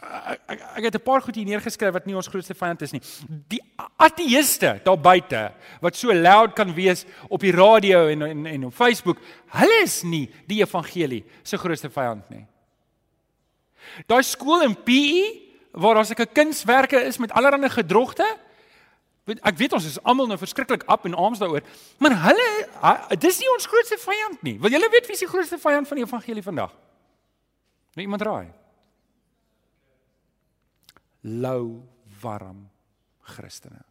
[0.00, 2.92] Ek, ek, ek het 'n paar goed hier neergeskryf wat nie ons grootste vyand is
[2.92, 3.02] nie.
[3.48, 3.62] Die
[3.96, 8.74] ateëste daar buite wat so loud kan wees op die radio en en en op
[8.74, 12.46] Facebook, hulle is nie die evangelie se grootste vyand nie.
[14.06, 18.24] Daai skool in PE waar daar seker kunswerke is met allerlei gedrogte.
[19.26, 21.62] Ek weet ons is almal nou verskriklik op en arms daaroor,
[21.98, 24.58] maar hulle dis nie ons grootste vyand nie.
[24.60, 26.70] Wil julle weet wie die grootste vyand van die evangelie vandag?
[27.94, 28.65] Nou iemand raai
[31.26, 31.82] lou
[32.22, 32.64] warm
[33.26, 33.82] Christene.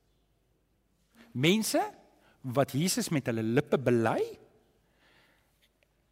[1.35, 1.81] Mense
[2.55, 4.21] wat Jesus met hulle lippe bely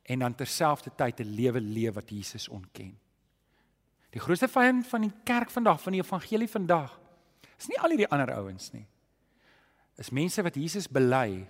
[0.04, 2.98] en dan terselfdertyd 'n lewe leef wat Jesus ontken.
[4.12, 7.00] Die grootste vyand van die kerk vandag, van die evangelie vandag,
[7.58, 8.86] is nie al hierdie ander ouens nie.
[9.98, 11.48] Is mense wat Jesus bely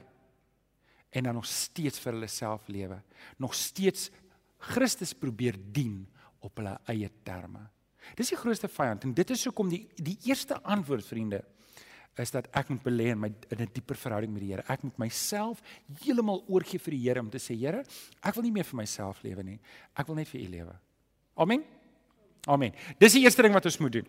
[1.09, 3.01] en dan nog steeds vir hulle self lewe,
[3.37, 4.09] nog steeds
[4.57, 6.07] Christus probeer dien
[6.39, 7.69] op hulle eie terme.
[8.15, 11.43] Dis die grootste vyand en dit is hoekom die die eerste antwoord vriende
[12.21, 14.63] is dat ek moet belê in my in 'n dieper verhouding met die Here.
[14.67, 15.61] Ek moet myself
[16.03, 17.83] heeltemal oorgee vir die Here om te sê Here,
[18.21, 19.59] ek wil nie meer vir myself lewe nie.
[19.95, 20.75] Ek wil net vir U lewe.
[21.35, 21.63] Amen.
[22.45, 22.73] Amen.
[22.99, 24.07] Dis die eerste ding wat ons moet doen.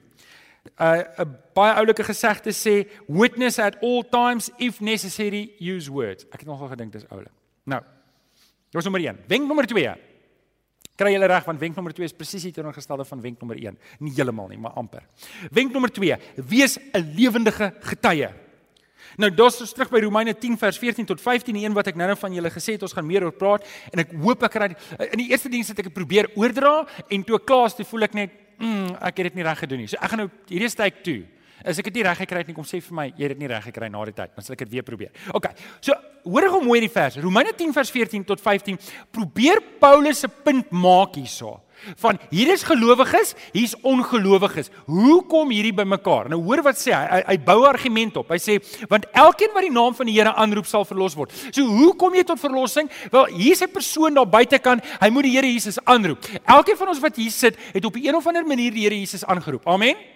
[0.65, 6.25] 'n uh, 'n baie oulike gesegde sê witness at all times if necessary use words.
[6.33, 7.33] Ek het nogal gedink dis oulik.
[7.65, 7.81] Nou.
[7.81, 9.19] Dit was nommer 1.
[9.29, 10.14] Wenk nommer 2.
[10.95, 13.79] Kry julle reg want wenk nommer 2 is presies die teenoorgestelde van wenk nommer 1.
[13.99, 15.03] Nie heeltemal nie, maar amper.
[15.51, 18.31] Wenk nommer 2: Wees 'n lewendige getuie.
[19.17, 21.99] Nou dis ons terug by Romeine 10 vers 14 tot 15, die een wat ek
[21.99, 24.71] nou-nou van julle gesê het ons gaan meer oor praat en ek hoop ek kry
[25.13, 28.09] in die eerste diens het ek probeer oordra en toe ek klaar is, toe voel
[28.09, 29.87] ek net, mm, ek het dit nie reg gedoen nie.
[29.87, 31.21] So ek gaan nou hierdie steek toe.
[31.63, 33.45] As ek dit nie reg gekry het nie, kom sê vir my, jy het dit
[33.45, 35.13] nie reg gekry na die tyd, dan sal ek dit weer probeer.
[35.33, 35.51] OK.
[35.81, 37.21] So, hoor gou mooi die vers.
[37.23, 38.81] Romeine 10 vers 14 tot 15.
[39.13, 41.61] Probeer Paulus se punt maak hierso.
[42.01, 44.71] Van hier is gelowiges, hier's ongelowiges.
[44.87, 46.31] Hoe kom hierdie bymekaar?
[46.33, 47.03] Nou hoor wat sê hy.
[47.11, 48.31] Hy, hy bou argument op.
[48.33, 48.57] Hy sê
[48.89, 51.35] want elkeen wat die naam van die Here aanroep sal verlos word.
[51.51, 52.89] So hoe kom jy tot verlossing?
[53.13, 54.85] Wel, hier's 'n persoon daar buitekant.
[55.01, 56.25] Hy moet die Here Jesus aanroep.
[56.47, 59.25] Elkeen van ons wat hier sit, het op 'n of ander manier die Here Jesus
[59.25, 59.67] aangeroep.
[59.67, 60.14] Amen.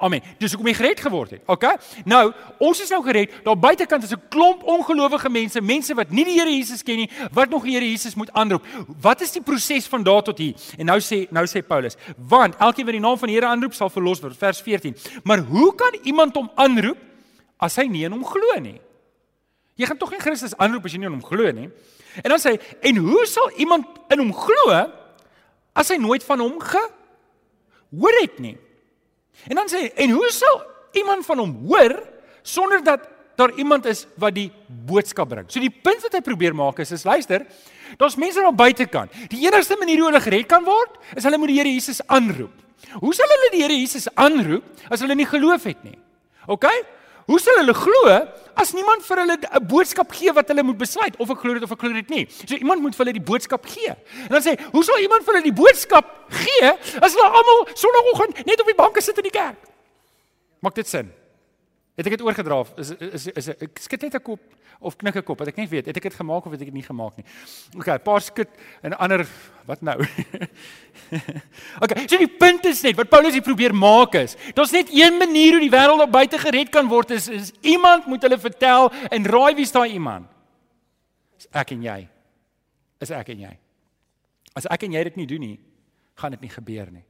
[0.00, 0.22] Amen.
[0.40, 1.42] Dis hoekom jy gered geword het.
[1.50, 1.66] OK?
[2.08, 2.30] Nou,
[2.64, 3.34] ons is nou gered.
[3.44, 7.10] Daar buitekant is 'n klomp ongelowige mense, mense wat nie die Here Jesus ken nie,
[7.32, 8.64] wat nog die Here Jesus moet aanroep.
[9.00, 10.54] Wat is die proses van daar tot hier?
[10.78, 13.74] En nou sê nou sê Paulus, want elkeen wat die naam van die Here aanroep,
[13.74, 14.36] sal verlos word.
[14.36, 14.96] Vers 14.
[15.24, 16.98] Maar hoe kan iemand hom aanroep
[17.58, 18.80] as hy nie in hom glo nie?
[19.76, 21.68] Jy gaan tog nie Christus aanroep as jy nie in hom glo nie.
[22.22, 24.92] En dan sê hy, en hoe sal iemand in hom glo
[25.74, 28.56] as hy nooit van hom gehoor het nie?
[29.48, 30.60] En dan sê hy, en hoe sal
[30.98, 31.96] iemand van hom hoor
[32.42, 33.06] sonder dat
[33.40, 35.48] daar iemand is wat die boodskap bring?
[35.48, 37.46] So die punt wat hy probeer maak is, is luister,
[38.00, 39.14] daar's mense aan buitekant.
[39.32, 42.52] Die enigste manier hoe hulle gered kan word, is hulle moet die Here Jesus aanroep.
[43.00, 45.96] Hoe sal hulle die Here Jesus aanroep as hulle nie geloof het nie?
[46.50, 46.66] OK?
[47.30, 48.14] Hoe sal hulle glo
[48.58, 51.62] as niemand vir hulle 'n boodskap gee wat hulle moet besluit of ek glo dit
[51.62, 52.26] of ek glo dit nie?
[52.26, 53.94] So iemand moet vir hulle die boodskap gee.
[54.26, 58.44] En dan sê, hoe sal iemand vir hulle die boodskap gee as hulle almal sonoggend
[58.46, 59.62] net op die banke sit in die kerk?
[60.60, 61.12] Maak dit sin?
[62.00, 62.62] Het ek dit oorgedra?
[62.80, 64.40] Is is is, is ek skud net 'n kop
[64.80, 66.72] of knik 'n kop, wat ek nie weet, het ek dit gemaak of het ek
[66.72, 67.26] dit nie gemaak nie.
[67.76, 68.48] OK, 'n paar skud
[68.82, 69.26] en ander
[69.66, 70.00] wat nou?
[71.82, 75.18] OK, so die punt is net wat Paulus hier probeer maak is, daar's net een
[75.18, 78.88] manier hoe die wêreld op buite gered kan word is, is iemand moet hulle vertel
[79.10, 80.26] en raai wie's daai iemand?
[81.36, 82.08] Is ek en jy.
[83.00, 83.54] Is ek en jy.
[84.56, 85.60] As ek en jy dit nie doen nie,
[86.16, 87.04] gaan dit nie gebeur nie.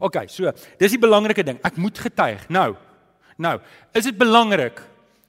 [0.00, 1.58] OK, so, dis die belangrike ding.
[1.62, 2.44] Ek moet getuig.
[2.50, 2.74] Nou,
[3.38, 3.58] nou,
[3.94, 4.82] is dit belangrik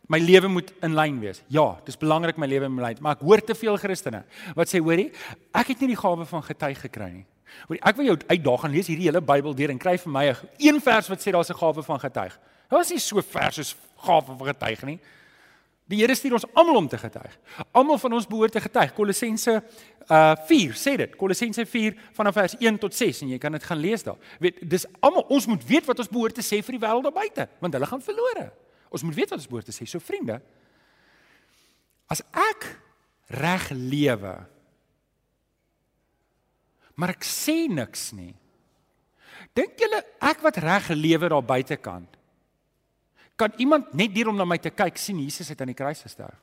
[0.09, 1.43] My lewe moet in lyn wees.
[1.53, 4.23] Ja, dis belangrik my lewe moet in lyn, maar ek hoor te veel Christene
[4.57, 5.11] wat sê, hoorie,
[5.53, 7.25] ek het nie die gawe van getuig gekry nie.
[7.67, 10.23] Hoorie, ek wil jou uitdaag en lees hierdie hele Bybel deur en kry vir my
[10.57, 12.39] een vers wat sê daar's 'n gawe van getuig.
[12.69, 14.99] Daar is nie so vers soos gawe van getuig nie.
[15.89, 17.33] Die Here stuur ons almal om te getuig.
[17.73, 18.91] Almal van ons behoort te getuig.
[18.93, 19.55] Kolossense
[20.09, 21.15] uh 4 sê dit.
[21.17, 24.17] Kolossense 4 vanaf vers 1 tot 6 en jy kan dit gaan lees daar.
[24.41, 27.15] Weet, dis almal ons moet weet wat ons behoort te sê vir die wêreld daar
[27.15, 28.45] buite, want hulle gaan verlore.
[28.89, 29.85] Ons moet weet wat ons behoort te sê.
[29.89, 30.39] So vriende,
[32.09, 32.69] as ek
[33.37, 34.35] reg lewe,
[36.97, 38.33] maar ek sê niks nie.
[39.57, 42.18] Dink julle ek wat reg lewe daar buitekant?
[43.39, 46.01] Kan iemand net hier om na my te kyk sien Jesus het aan die kruis
[46.03, 46.35] gesterf?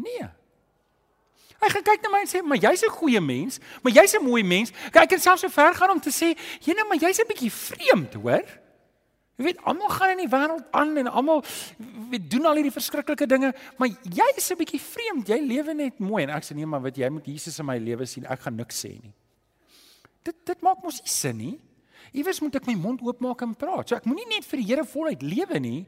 [0.00, 0.24] Nee.
[1.62, 4.24] Hy gaan kyk na my en sê, "Maar jy's 'n goeie mens, maar jy's 'n
[4.24, 7.20] mooi mens." Kyk, ek kan selfs so ver gaan om te sê, "Jene, maar jy's
[7.20, 8.42] 'n bietjie vreemd, hoor?"
[9.36, 11.44] Jy weet almal gaan in die wêreld aan en almal
[12.10, 15.28] weet doen al hierdie verskriklike dinge, maar jy is 'n bietjie vreemd.
[15.28, 17.78] Jy lewe net mooi en ek sê nee, maar wat jy moet Jesus in my
[17.78, 18.26] lewe sien.
[18.26, 19.12] Ek gaan niks sê nie.
[20.22, 21.60] Dit dit maak mos nie sin nie.
[22.12, 23.88] Iewers moet ek my mond oopmaak en praat.
[23.88, 25.78] So ek moenie net vir die Here voluit lewe nie,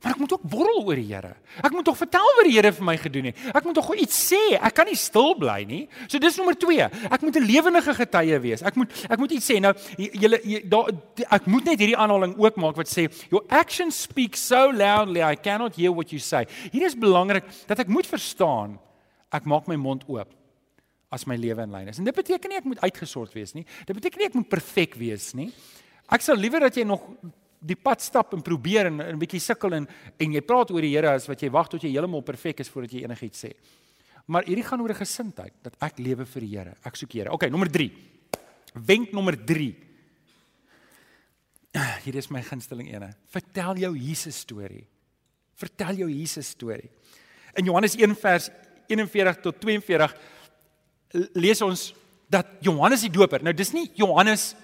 [0.00, 1.34] maar ek moet ook borrel oor die Here.
[1.60, 3.42] Ek moet tog vertel wat die Here vir my gedoen het.
[3.52, 4.40] Ek moet tog iets sê.
[4.56, 5.82] Ek kan nie stil bly nie.
[6.08, 6.88] So dis nommer 2.
[6.88, 8.62] Ek moet 'n lewendige getuie wees.
[8.62, 9.60] Ek moet ek moet iets sê.
[9.60, 10.88] Nou julle daar
[11.30, 15.36] ek moet net hierdie aanhaling ook maak wat sê your actions speak so loudly I
[15.36, 16.46] cannot hear what you say.
[16.72, 18.78] Hier is belangrik dat ek moet verstaan.
[19.30, 20.32] Ek maak my mond oop
[21.10, 21.98] as my lewe in lyn is.
[21.98, 23.64] En dit beteken nie ek moet uitgesort wees nie.
[23.86, 25.50] Dit beteken nie ek moet perfek wees nie.
[26.12, 27.04] Ek sal liewer dat jy nog
[27.64, 29.88] die pad stap en probeer en 'n bietjie sukkel en
[30.18, 32.68] en jy praat oor die Here as wat jy wag tot jy heeltemal perfek is
[32.68, 33.52] voordat jy enigiets sê.
[34.26, 36.74] Maar hierdie gaan oor 'n gesindheid dat ek lewe vir die Here.
[36.84, 37.32] Ek soek die Here.
[37.32, 37.90] Okay, nommer 3.
[38.74, 39.74] Wenk nommer 3.
[42.04, 43.14] Hier is my gunsteling ene.
[43.26, 44.86] Vertel jou Jesus storie.
[45.54, 46.90] Vertel jou Jesus storie.
[47.56, 48.50] In Johannes 1 vers
[48.88, 50.14] 41 tot 42
[51.34, 51.92] lees ons
[52.32, 53.42] dat Johannes die Doper.
[53.44, 54.54] Nou dis nie Johannes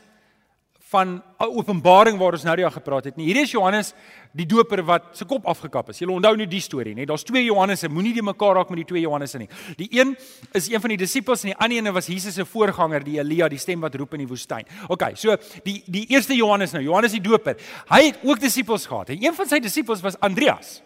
[0.91, 3.29] van Openbaring waar ons nou dag gepraat het nie.
[3.29, 3.93] Hierdie is Johannes
[4.35, 6.01] die Doper wat se kop afgekap is.
[6.03, 7.07] Jy onthou nou die storie, nê?
[7.07, 9.47] Daar's twee Johannese, moenie die mekaar raak met die twee Johannese nie.
[9.79, 10.17] Die een
[10.59, 13.47] is een van die disippels en die ander een was Jesus se voorganger, die Elia,
[13.51, 14.67] die stem wat roep in die woestyn.
[14.91, 17.61] OK, so die die eerste Johannes nou, Johannes die Doper.
[17.93, 19.15] Hy het ook disippels gehad.
[19.15, 20.81] En een van sy disippels was Andreas.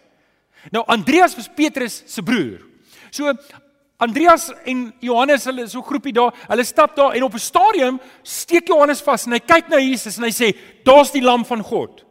[0.69, 2.61] Nou Andreas was Petrus se broer.
[3.09, 3.33] So
[3.97, 7.99] Andreas en Johannes, hulle so 'n groepie daar, hulle stap daar en op 'n stadium
[8.23, 11.61] steek Johannes vas en hy kyk na Jesus en hy sê, "Daar's die lam van
[11.61, 12.05] God."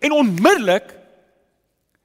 [0.00, 0.94] En onmiddellik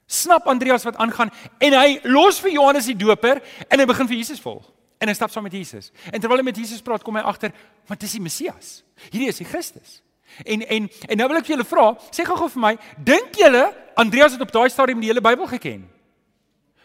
[0.06, 4.18] snap Andreas wat aangaan en hy los vir Johannes die Doper en hy begin vir
[4.18, 4.72] Jesus volg.
[5.00, 5.92] En hy stap saam met Jesus.
[6.12, 7.52] En terwyl hy met Jesus praat, kom hy agter,
[7.88, 8.84] "Want dis die Messias.
[9.10, 10.02] Hierdie is die Christus."
[10.46, 13.74] En en en nou wil ek vir julle vra, sê gou-gou vir my, dink julle
[13.96, 15.90] Andreas het op daai stadium die hele Bybel geken?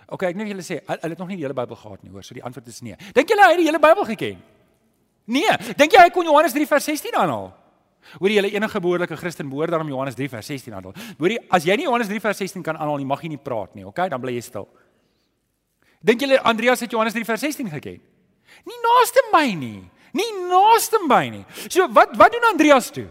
[0.07, 2.23] OK, ek net julle sê, hulle het nog nie die hele Bybel gehad nie, hoor.
[2.23, 2.95] So die antwoord is nee.
[3.15, 4.43] Dink julle hy het die hele Bybel geken?
[5.27, 5.57] Nee.
[5.79, 7.49] Dink jy hy kon Johannes 3 vers 16 aanhaal?
[8.21, 10.95] Hoor jy, enige behoorlike Christen behoort daarom Johannes 3 vers 16 aanhaal.
[11.19, 13.43] Hoor jy, as jy nie Johannes 3 vers 16 kan aanhaal nie, mag jy nie
[13.43, 13.99] praat nie, OK?
[14.13, 14.69] Dan bly jy stil.
[16.07, 17.99] Dink julle Andreas het Johannes 3 vers 16 geken?
[18.71, 19.83] Nie naaste my nie.
[20.17, 21.45] Nie naaste my nie.
[21.67, 23.09] So wat wat doen Andreas toe?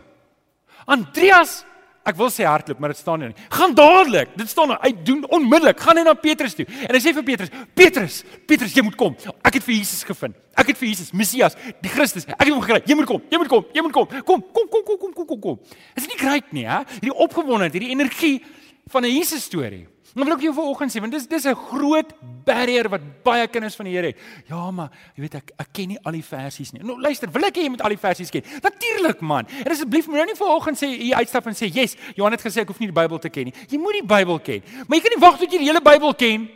[0.87, 1.63] Andreas
[2.05, 3.31] Ek wil sê hardloop, maar dit staan nie.
[3.49, 4.35] Gaan dadelik.
[4.37, 5.79] Dit staan hy doen onmiddellik.
[5.81, 6.65] Gaan hy na Petrus toe.
[6.85, 9.15] En hy sê vir Petrus: "Petrus, Petrus, jy moet kom.
[9.41, 10.35] Ek het vir Jesus gevind.
[10.55, 12.27] Ek het vir Jesus, Messias, die Christus.
[12.29, 12.83] Ek het hom gekry.
[12.85, 13.21] Jy moet kom.
[13.31, 13.65] Jy moet kom.
[13.73, 14.05] Jy moet kom.
[14.07, 15.59] Kom, kom, kom, kom, kom, kom, kom, kom."
[15.95, 16.83] Is nie great nie, hè?
[16.99, 18.43] Hierdie opgewondenheid, hierdie energie
[18.87, 19.87] van 'n Jesus storie.
[20.15, 22.13] Nou wil ek jou vanoggend sê want dis dis 'n groot
[22.45, 24.17] barrier wat baie kinders van die Here het.
[24.47, 26.81] Ja, maar jy weet ek ek ken nie al die versies nie.
[26.83, 28.43] Nou luister, wil ek hê jy moet al die versies ken?
[28.61, 29.45] Natuurlik man.
[29.65, 32.61] En asseblief moet nou nie vanoggend sê jy uitstap en sê, "Yes, Johan het gesê
[32.61, 34.61] ek hoef nie die Bybel te ken nie." Jy moet die Bybel ken.
[34.87, 36.49] Maar jy kan nie wag tot jy die hele Bybel ken.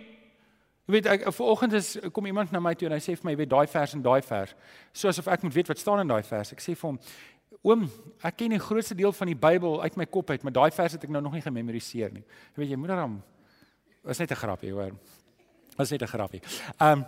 [0.88, 3.32] Jy weet ek vanoggend is kom iemand na my toe en hy sê vir my,
[3.32, 4.56] jy weet daai vers en daai vers.
[4.94, 6.54] Soos of ek moet weet wat staan in daai vers.
[6.54, 7.00] Ek sê vir hom,
[7.62, 7.90] Oom,
[8.24, 10.94] ek ken die grootste deel van die Bybel uit my kop uit, maar daai vers
[10.94, 12.24] het ek nou nog nie gememoriseer nie.
[12.56, 13.22] Jy weet jy moet dan
[14.04, 14.92] Was net 'n grappie, hoor.
[15.76, 16.42] Was net 'n grappie.
[16.82, 17.06] Um,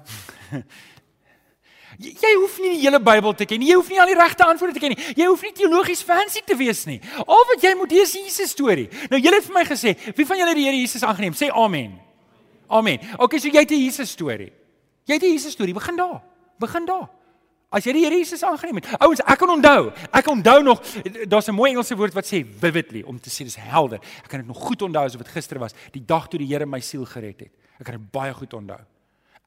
[2.00, 3.68] Jy hoef nie die hele Bybel te ken nie.
[3.68, 5.14] Jy hoef nie al die regte antwoorde te ken nie.
[5.20, 7.02] Jy hoef nie teologies fancy te wees nie.
[7.26, 8.88] Al wat jy moet is Jesus storie.
[9.12, 11.36] Nou julle het vir my gesê, wie van julle het die Here Jesus aangeneem?
[11.38, 12.00] Sê amen.
[12.72, 13.00] Amen.
[13.20, 14.52] Okay, so jy het die Jesus storie.
[15.06, 15.76] Jy het die Jesus storie.
[15.76, 16.22] Begin daar.
[16.60, 17.10] Begin daar.
[17.72, 18.90] As jy die Here Jesus aangeneem het.
[19.00, 19.94] Ouens, ek kan onthou.
[20.12, 20.82] Ek onthou nog
[21.32, 24.00] daar's 'n mooi Engelse woord wat sê vividly om te sê dis helder.
[24.24, 26.66] Ek kan dit nog goed onthou asof dit gister was, die dag toe die Here
[26.66, 27.52] my siel gered het.
[27.80, 28.80] Ek kan dit baie goed onthou.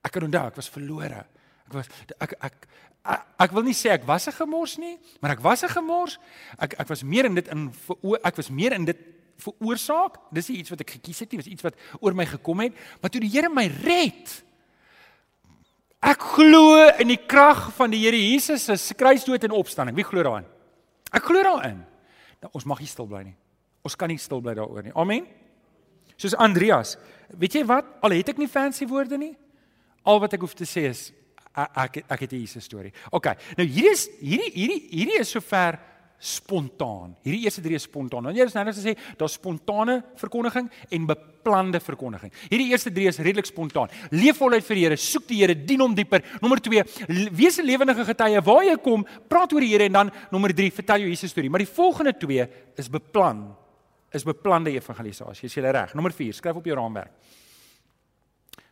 [0.02, 1.26] Ek kan onthou ek was verlore.
[1.66, 1.86] Ek was
[2.18, 2.66] ek ek
[3.04, 6.18] ek, ek wil nie sê ek was 'n gemors nie, maar ek was 'n gemors.
[6.58, 7.72] Ek ek was meer in dit in
[8.24, 8.96] ek was meer in dit
[9.36, 10.16] veroorsaak.
[10.32, 13.10] Dis iets wat ek gekies het nie, dis iets wat oor my gekom het, maar
[13.10, 14.43] toe die Here my red,
[16.04, 19.96] Ek glo in die krag van die Here Jesus se kruisdood en opstanding.
[19.96, 20.44] Wie glo daarin?
[21.14, 21.80] Ek glo daarin.
[22.42, 23.36] Nou ons mag nie stil bly nie.
[23.84, 24.92] Ons kan nie stil bly daaroor nie.
[25.00, 25.24] Amen.
[26.20, 26.94] Soos Andreas,
[27.32, 27.88] weet jy wat?
[28.04, 29.32] Al het ek nie fancy woorde nie.
[30.04, 31.08] Al wat ek hoef te sê is
[31.54, 32.92] ek ek, het 'n Jesus storie.
[33.10, 33.26] OK.
[33.56, 35.78] Nou hierdie is hierdie hierdie hierdie is sover
[36.18, 37.14] spontaan.
[37.24, 38.24] Hierdie eerste drie is spontaan.
[38.28, 42.32] Wanneer is nou net gesê daar's spontane verkondiging en beplande verkondiging.
[42.48, 43.92] Hierdie eerste drie is redelik spontaan.
[44.14, 46.24] Leef voluit vir die Here, soek die Here, dien hom dieper.
[46.40, 46.84] Nommer 2,
[47.32, 50.70] wees 'n lewendige getuie waar jy kom, praat oor die Here en dan nommer 3,
[50.70, 51.50] vertel jou Jesus storie.
[51.50, 53.54] Maar die volgende twee is beplan.
[54.12, 55.46] Is beplande evangelisasie.
[55.46, 55.94] Is jy reg?
[55.94, 57.10] Nommer 4, skryf op jou raamwerk.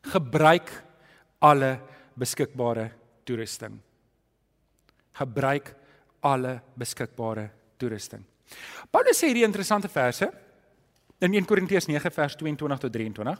[0.02, 0.70] Gebruik
[1.40, 1.80] alle
[2.14, 2.90] beskikbare
[3.24, 3.78] toerusting.
[5.12, 5.74] Gebruik
[6.22, 7.48] alle beskikbare
[7.80, 8.22] toerusting.
[8.92, 10.28] Paulus sê hierdie interessante verse
[11.22, 13.38] in 1 Korintiërs 9 vers 22 tot 23.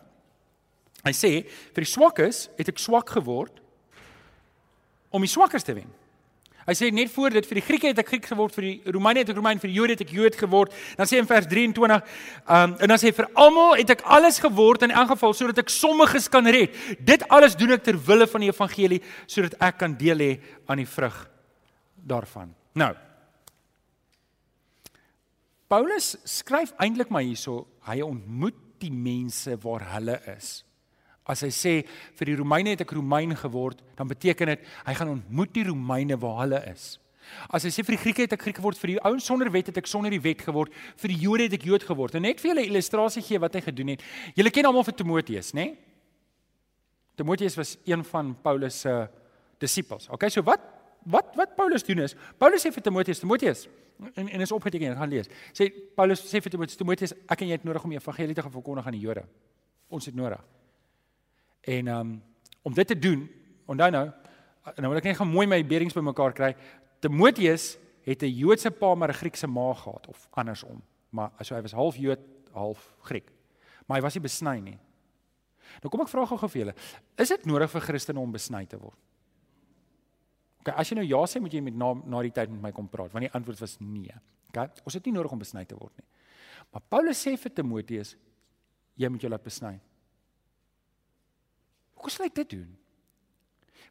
[1.03, 3.59] Hy sê vir die swakkes het ek swak geword
[5.13, 5.91] om die swakkes te wen.
[6.63, 9.25] Hy sê net voor dit vir die Grieke het ek Griek geword, vir die Romeine
[9.25, 10.77] het ek Romein, vir die Jode het ek Jood geword.
[10.99, 12.15] Dan sê in vers 23,
[12.47, 15.75] um, en dan sê vir almal het ek alles geword in elk geval sodat ek
[15.75, 16.79] sommiges kan red.
[17.03, 20.33] Dit alles doen ek ter wille van die evangelie sodat ek kan deel hê
[20.71, 21.25] aan die vrug
[21.99, 22.55] daarvan.
[22.79, 22.93] Nou.
[25.73, 30.61] Paulus skryf eintlik maar hierso, hy ontmoet die mense waar hulle is.
[31.29, 31.73] As hy sê
[32.19, 36.19] vir die Romeine het ek Romein geword, dan beteken dit hy gaan ontmoet die Romeine
[36.21, 36.97] waar hulle is.
[37.55, 39.71] As hy sê vir die Grieke het ek Griek geword, vir die ouens sonder wet
[39.71, 42.19] het ek sonder die wet geword, vir die Jode het ek Jood geword.
[42.19, 44.05] En net vir julle illustrasie gee wat hy gedoen het.
[44.37, 45.71] Julle ken almal vir Timoteus, né?
[45.71, 45.79] Nee?
[47.17, 48.93] Timoteus was een van Paulus se
[49.63, 50.09] disippels.
[50.11, 50.65] Okay, so wat
[51.05, 53.69] wat wat Paulus doen is, Paulus sê vir Timoteus, Timoteus
[54.15, 55.29] en en is opgeteken, gaan lees.
[55.53, 58.43] Sê Paulus sê vir Timoteus, Timoteus, ek en jy het nodig om die evangelie te
[58.43, 59.25] verkondig aan die Jode.
[59.89, 60.43] Ons het nodig.
[61.63, 62.23] En um
[62.63, 63.25] om dit te doen,
[63.67, 64.05] onthou nou,
[64.79, 66.53] nou wil ek net gaan mooi my beerings bymekaar kry.
[67.03, 70.83] Timoteus het 'n Joodse pa maar 'n Griekse ma gehad of andersom.
[71.11, 72.21] Maar so hy was half Jood,
[72.53, 73.31] half Griek.
[73.87, 74.79] Maar hy was nie besny nie.
[75.83, 76.75] Nou kom ek vra gou vir julle,
[77.17, 78.99] is dit nodig vir Christene om besny te word?
[80.63, 82.71] Okay, as jy nou ja sê, moet jy met na na die tyd met my
[82.75, 84.15] kom praat, want die antwoord was nee.
[84.53, 84.69] Okay?
[84.87, 86.07] Ons het nie nodig om besny te word nie.
[86.71, 88.15] Maar Paulus sê vir Timoteus,
[88.95, 89.73] jy moet jou laat besny.
[91.99, 92.71] Hoe sal hy dit doen?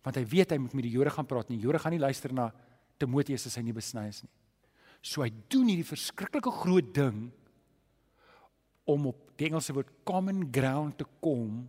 [0.06, 2.02] Want hy weet hy moet met die Jode gaan praat en die Jode gaan nie
[2.02, 2.50] luister na
[3.02, 4.32] Timoteus as hy nie besny is nie.
[5.02, 7.28] So hy doen hierdie verskriklike groot ding
[8.90, 11.66] om op die Engelse woord common ground te kom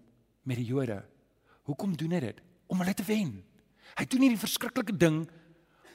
[0.49, 1.01] met die Jode.
[1.69, 2.43] Hoekom doen hy dit?
[2.71, 3.41] Om hulle te wen.
[3.99, 5.23] Hy doen hierdie verskriklike ding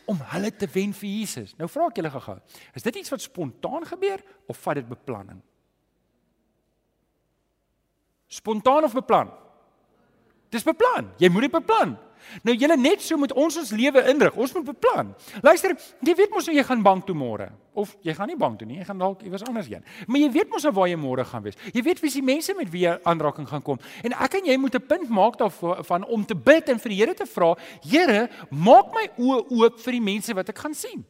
[0.07, 1.53] om hulle te wen vir Jesus.
[1.60, 2.38] Nou vra ek julle gou-gou,
[2.77, 5.41] is dit iets wat spontaan gebeur of vat dit beplanning?
[8.27, 9.31] Spontaan of beplan?
[10.51, 11.12] Dis beplan.
[11.19, 11.95] Jy moet dit beplan.
[12.43, 14.36] Nou julle net so moet ons ons lewe inrig.
[14.36, 15.13] Ons moet beplan.
[15.41, 15.75] Luister,
[16.06, 18.80] jy weet mos jy gaan bank toe môre of jy gaan nie bank toe nie.
[18.80, 19.84] Jy gaan dalk iewers anders heen.
[20.08, 21.60] Maar jy weet mos nou waar jy môre gaan wees.
[21.73, 23.77] Jy weet wie se mense met wie jy aanraking gaan kom.
[24.01, 26.97] En ek en jy moet 'n punt maak daarvan om te bid en vir die
[26.97, 31.06] Here te vra, Here, maak my oë oop vir die mense wat ek gaan sien.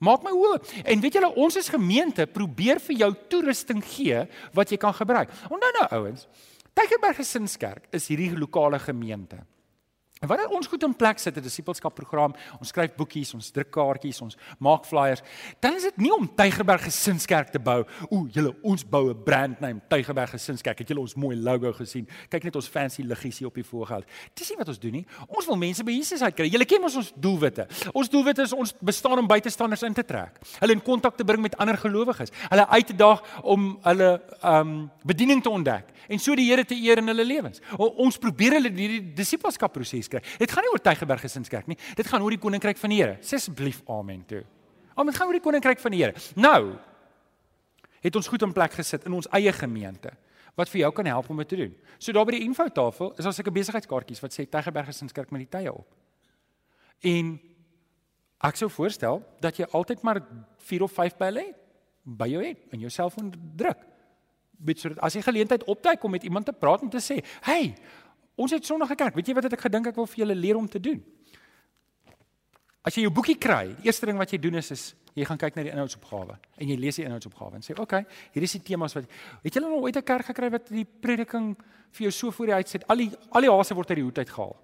[0.00, 0.84] Maak my oë.
[0.84, 5.28] En weet julle, ons as gemeente probeer vir jou toerusting gee wat jy kan gebruik.
[5.50, 6.26] Onthou nou ouens,
[6.74, 9.42] Tygerberg Gesinskerk is hierdie lokale gemeente.
[10.20, 13.70] En wanneer ons goed in plek sit, 'n disipelskap program, ons skryf boekies, ons druk
[13.70, 15.22] kaartjies, ons maak flyers,
[15.60, 17.86] dan is dit nie om Tygerberg Gesinskerk te bou.
[18.10, 20.78] Ooh, julle, ons bou 'n brand name, Tygerberg Gesinskerk.
[20.78, 22.06] Het julle ons mooi logo gesien?
[22.28, 24.04] Kyk net ons fancy liggies hier op die voorgeld.
[24.34, 25.06] Dis nie wat ons doen nie.
[25.26, 26.50] Ons wil mense by Jesus uitkry.
[26.50, 27.66] Julle ken ons ons doelwitte.
[27.94, 30.38] Ons doelwitte is ons bestaan om buitestanders in te trek.
[30.58, 32.28] Hulle in kontak te bring met ander gelowiges.
[32.50, 36.76] Hulle uit te daag om hulle um bediening te ontdek en so die Here te
[36.76, 37.60] eer in hulle lewens.
[37.78, 40.22] Ons probeer hulle hierdie disipelskap proses kry.
[40.38, 41.78] Dit gaan nie oor Tygerberg Gesinskerk nie.
[41.96, 43.18] Dit gaan oor die koninkryk van die Here.
[43.24, 44.44] Sê asseblief amen toe.
[44.96, 46.16] Amen, gaan oor die koninkryk van die Here.
[46.36, 46.78] Nou
[48.00, 50.12] het ons goed in plek gesit in ons eie gemeente
[50.58, 51.74] wat vir jou kan help om dit te doen.
[51.98, 55.52] So daar by die infotafel is daar seker besigheidskaartjies wat sê Tygerberg Gesinskerk met die
[55.52, 55.86] tye op.
[57.06, 57.36] En
[58.48, 60.22] ek sou voorstel dat jy altyd maar
[60.68, 61.46] 4 of 5 belle
[62.04, 63.80] by jou het in jou selfoon druk.
[64.60, 67.74] Bid sodat as jy geleentheid opduik om met iemand te praat en te sê, "Hey,
[68.40, 69.16] Ons het Sondag gekerk.
[69.18, 71.00] Weet jy wat het ek gedink ek wil vir julle leer om te doen?
[72.86, 74.84] As jy jou boekie kry, die eerste ding wat jy doen is is
[75.18, 78.06] jy gaan kyk na die inhoudsopgawe en jy lees die inhoudsopgawe en sê, "Oké, okay,
[78.32, 79.04] hier is die temas wat
[79.42, 81.56] Het julle nog ooit 'n kerk gekry wat die prediking
[81.90, 82.86] vir jou so voor die uitset?
[82.88, 84.56] Al die al die hase word uit die hoed uitgehaal.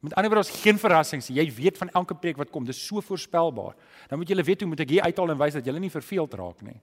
[0.00, 1.28] Met ander woorde, daar's geen verrassings.
[1.28, 3.74] Jy weet van elke preek wat kom, dis so voorspelbaar.
[4.08, 6.34] Dan moet jy weet hoe moet ek hier uithaal en wys dat jy nie verveeld
[6.34, 6.80] raak nie.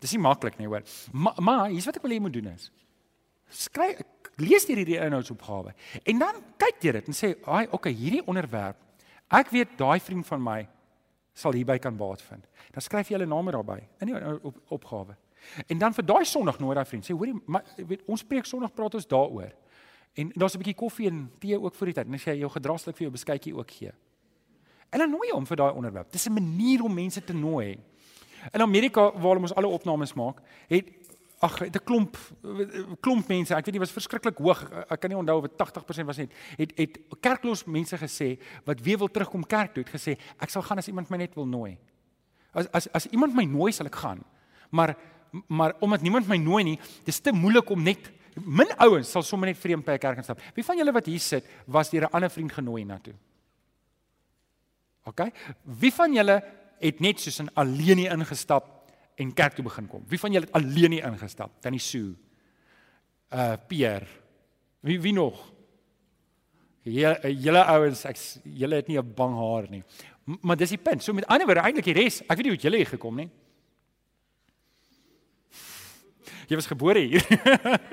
[0.00, 0.82] Dis nie maklik nie, hoor.
[1.12, 2.70] Maar maar hier's wat ek wil hê jy moet doen is
[3.50, 4.02] skryf
[4.40, 5.74] lees deur hierdie inhoudsopgawe
[6.08, 8.76] en dan kyk jy dit en sê, "Ag, okay, hierdie onderwerp.
[9.30, 10.68] Ek weet daai vriend van my
[11.34, 15.16] sal hierby kan baat vind." Dan skryf jy hulle name daarbey in die op, opgawe.
[15.68, 18.74] En dan vir daai Sondag nooi daai vriend, sê, "Hoorie, maar weet ons preek Sondag
[18.74, 19.52] praat ons daaroor."
[20.16, 22.06] En daar's 'n bietjie koffie en tee ook vir die tyd.
[22.06, 23.92] En as jy jou gedraslik vir jou beskuitjie ook gee.
[24.90, 26.10] En dan nooi hom vir daai onderwerp.
[26.10, 27.78] Dis 'n manier om mense te nooi.
[28.52, 30.88] In Amerika waar ons alle opnames maak, het
[31.40, 32.16] ag, het 'n klomp
[33.00, 34.70] klomp mense, ek weet nie was verskriklik hoog.
[34.90, 38.80] Ek kan nie onthou of dit 80% was net het het kerkloos mense gesê wat
[38.80, 41.46] weer wil terugkom kerk toe, het gesê ek sal gaan as iemand my net wil
[41.46, 41.78] nooi.
[42.52, 44.24] As as as iemand my nooi, sal ek gaan.
[44.70, 44.96] Maar
[45.46, 49.48] maar omdat niemand my nooi nie, dis te moeilik om net min ouens sal sommer
[49.48, 50.40] net vreemd by 'n kerk instap.
[50.54, 53.14] Wie van julle wat hier sit, was deur 'n ander vriend genooi na toe?
[55.04, 55.20] OK?
[55.64, 56.42] Wie van julle
[56.80, 60.04] het net soos 'n alleen hier ingestap en kerk toe begin kom.
[60.08, 61.60] Wie van julle het alleen hier ingestap?
[61.60, 62.14] Tannie Sue.
[63.32, 64.06] Uh Pierre.
[64.80, 65.52] Wie wie nog?
[66.82, 69.82] Julle julle ouens, ek julle het nie 'n bang haar nie.
[70.26, 71.02] M maar dis die punt.
[71.02, 73.30] So met ander woorde eintlik die res, ek weet nie hoe julle hier gekom nie.
[76.48, 77.22] Jy was gebore hier.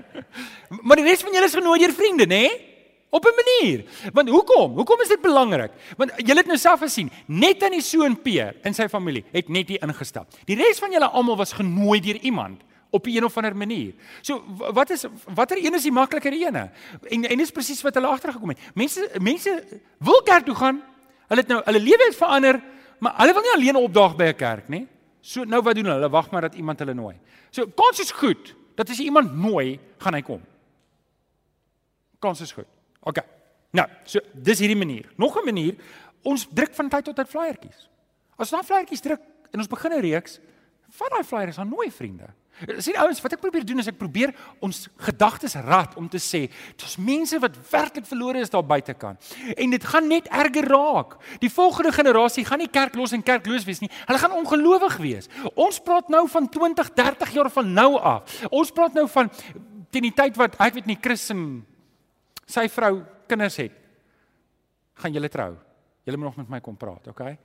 [0.88, 2.48] maar die res van julle is genooi deur vriende, nê?
[2.48, 2.67] Nee?
[3.10, 3.86] Op 'n manier.
[4.14, 4.76] Want hoekom?
[4.76, 5.72] Hoekom is dit belangrik?
[5.98, 9.50] Want julle het nou self gesien, net aan die seun Peer en sy familie het
[9.50, 10.28] net hier ingestap.
[10.46, 13.94] Die res van julle almal was genooi deur iemand op 'n of ander manier.
[14.22, 14.44] So
[14.74, 16.72] wat is watter een is die makliker ene?
[17.02, 18.60] En en dis presies wat hulle agtergekom het.
[18.74, 19.64] Mense mense
[19.98, 20.82] wil kerk toe gaan.
[21.28, 22.62] Hulle het nou hulle lewe het verander,
[23.00, 24.88] maar hulle wil nie alleen opdaag by 'n kerk nie.
[25.22, 25.96] So nou wat doen hulle?
[25.96, 27.16] Hulle wag maar dat iemand hulle nooi.
[27.50, 30.42] So kans is goed dat as jy iemand nooi, gaan hy kom.
[32.20, 32.77] Kans is goed.
[33.08, 33.24] OK.
[33.78, 35.08] Nou, so dis hierdie manier.
[35.16, 35.76] Nog 'n manier,
[36.24, 37.90] ons druk van tyd tot tyd flyertjies.
[38.38, 40.40] As ons daai flyertjies druk en ons begin 'n reeks,
[40.90, 42.28] vat daai flyers aan nooi vriende.
[42.82, 44.32] Sien ouens, wat ek probeer doen is ek probeer
[44.66, 49.36] ons gedagtes rad om te sê, daar's mense wat werklik verlore is daar buitekant.
[49.54, 51.18] En dit gaan net erger raak.
[51.40, 53.92] Die volgende generasie gaan nie kerklos en kerkloos wees nie.
[54.08, 55.30] Hulle gaan ongelowig wees.
[55.54, 58.42] Ons praat nou van 20, 30 jaar van nou af.
[58.50, 59.30] Ons praat nou van
[59.92, 61.62] teen die tyd wat ek weet nie Chris en
[62.48, 63.74] sy vrou kinders het.
[64.98, 65.52] Gaan julle trou?
[66.08, 67.36] Julle moet nog met my kom praat, okay?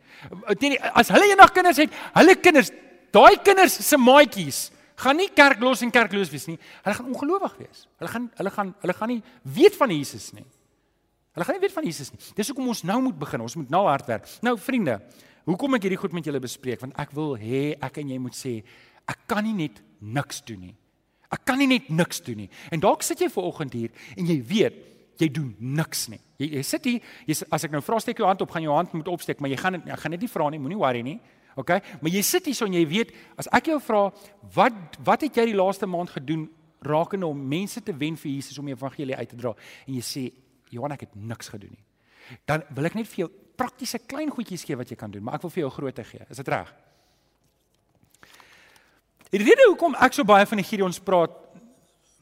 [0.54, 2.70] Teen die, as hulle eendag kinders het, hulle kinders,
[3.14, 4.68] daai kinders se maatjies
[5.02, 6.58] gaan nie kerklos en kerkloos wees nie.
[6.84, 7.86] Hulle gaan ongelowig wees.
[7.98, 9.22] Hulle gaan hulle gaan hulle gaan nie
[9.56, 10.44] weet van Jesus nie.
[11.34, 12.20] Hulle gaan nie weet van Jesus nie.
[12.38, 13.42] Dis hoekom ons nou moet begin.
[13.42, 14.28] Ons moet nou hard werk.
[14.46, 14.98] Nou vriende,
[15.48, 16.80] hoekom ek hierdie goed met julle bespreek?
[16.84, 18.60] Want ek wil hê ek en jy moet sê
[19.10, 20.76] ek kan nie net niks doen nie.
[21.32, 22.50] Ek kan nie net niks doen nie.
[22.70, 24.80] En dalk sit jy ver oggend hier en jy weet
[25.20, 26.20] jy doen niks nie.
[26.40, 28.74] Jy, jy sit hier, jy, as ek nou vra steek jou hand op, gaan jou
[28.74, 31.18] hand moet opsteek, maar jy gaan ek gaan dit nie vra nie, moenie worry nie.
[31.60, 31.74] OK?
[32.00, 34.06] Maar jy sit hier so en jy weet, as ek jou vra,
[34.56, 36.46] wat wat het jy die laaste maand gedoen
[36.82, 39.52] rakende om mense te wen vir Jesus om die evangelie uit te dra?
[39.86, 40.24] En jy sê,
[40.72, 41.84] Johan, ek het niks gedoen nie.
[42.48, 45.36] Dan wil ek net vir jou praktiese klein goedjies gee wat jy kan doen, maar
[45.36, 46.24] ek wil vir jou grootte gee.
[46.32, 46.72] Is dit reg?
[49.32, 51.32] Die rede hoekom ek so baie van die Gideons praat,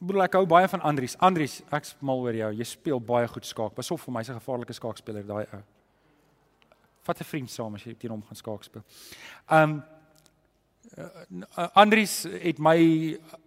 [0.00, 1.16] bedoel ek hou baie van Andries.
[1.18, 2.52] Andries, ek's mal oor jou.
[2.56, 3.74] Jy speel baie goed skaak.
[3.74, 5.62] Pas op vir my, hy's 'n gevaarlike skaakspeler daai ou
[7.10, 8.84] vat 'n vriend saam as jy teen hom gaan skaak speel.
[9.48, 9.82] Um
[10.98, 12.76] uh, Andries het my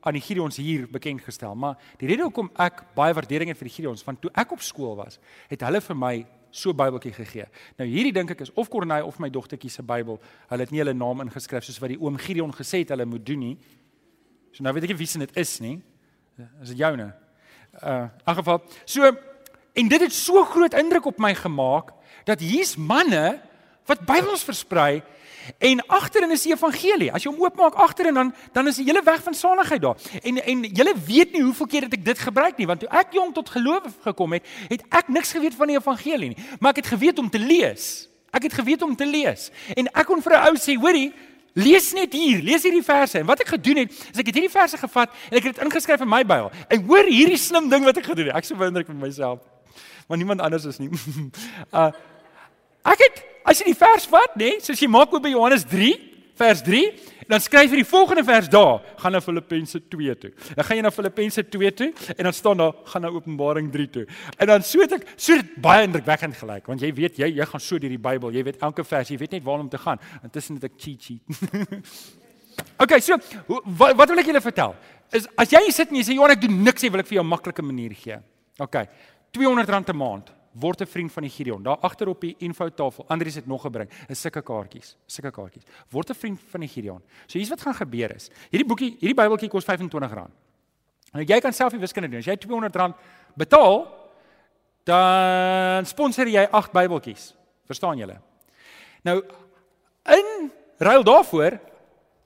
[0.02, 3.68] aan die Gideons hier bekend gestel, maar die rede hoekom ek baie waardering het vir
[3.68, 7.48] die Gideons, want toe ek op skool was, het hulle vir my so Bybeltjie gegee.
[7.78, 10.20] Nou hierdie dink ek is of Corneille of my dogtertjie se Bybel.
[10.50, 13.26] Hulle het nie hulle naam ingeskryf soos wat die oom Gideon gesê het hulle moet
[13.26, 13.58] doen nie.
[14.54, 15.82] So nou weet ek nie wie se dit is nie.
[16.38, 17.14] Is dit joune?
[17.84, 19.12] Uh in elk geval, so
[19.74, 21.92] en dit het so groot indruk op my gemaak
[22.26, 23.42] dat hier's manne
[23.86, 25.02] wat Bybels versprei
[25.58, 27.12] en agterin is die evangelie.
[27.12, 29.98] As jy hom oopmaak agterin dan dan is die hele weg van saligheid daar.
[30.22, 33.14] En en julle weet nie hoeveel keer het ek dit gebruik nie want toe ek
[33.14, 36.82] jong tot geloof gekom het, het ek niks geweet van die evangelie nie, maar ek
[36.82, 38.08] het geweet om te lees.
[38.34, 39.52] Ek het geweet om te lees.
[39.78, 41.14] En ek kon vir 'n ou sê, hoorie,
[41.54, 43.20] lees net hier, lees hierdie verse.
[43.20, 45.66] En wat ek gedoen het, is ek het hierdie verse gevat en ek het dit
[45.66, 46.50] ingeskryf in my Bybel.
[46.68, 48.40] En hoor hierdie slim ding wat ek gedoen het.
[48.42, 49.44] Ek sou ek met myself.
[50.08, 50.90] Maar niemand anders is nie.
[51.80, 51.92] uh
[52.84, 55.64] Ek het as jy die vers vat, nê, nee, soos jy maak oop by Johannes
[55.72, 55.94] 3
[56.40, 56.82] vers 3,
[57.28, 60.32] dan skryf jy die volgende vers daar, gaan na Filippense 2 toe.
[60.56, 63.90] Dan gaan jy na Filippense 2 toe en dan staan daar gaan na Openbaring 3
[63.90, 64.06] toe.
[64.38, 67.48] En dan so het ek so dit baie indrukwekkend gelyk, want jy weet jy jy
[67.54, 69.82] gaan so deur die Bybel, jy weet elke vers, jy weet net waar om te
[69.82, 70.02] gaan.
[70.24, 71.22] Intussen het ek cheat sheet.
[72.84, 73.18] okay, so
[73.66, 74.78] wat, wat wil ek julle vertel?
[75.14, 77.22] Is as jy sit en jy sê Johan ek doen niks, jy wil ek vir
[77.22, 78.20] jou 'n maklike manier gee.
[78.60, 78.88] Okay.
[79.34, 81.64] R200 'n maand word 'n vriend van die Gideon.
[81.64, 85.64] Daar agter op die infotafel, Andries het nog gebring, is sulke kaartjies, sulke kaartjies.
[85.90, 87.02] Word 'n vriend van die Gideon.
[87.26, 88.30] So hier's wat gaan gebeur is.
[88.50, 90.30] Hierdie boekie, hierdie Bybeltjie kos R25.
[91.14, 92.20] Nou jy kan self die wiskunde doen.
[92.20, 92.96] As jy R200
[93.36, 93.88] betaal,
[94.84, 97.34] dan sponsor jy 8 Bybeltjies.
[97.66, 98.20] Verstaan julle?
[99.04, 99.24] Nou
[100.06, 101.60] in ruil daarvoor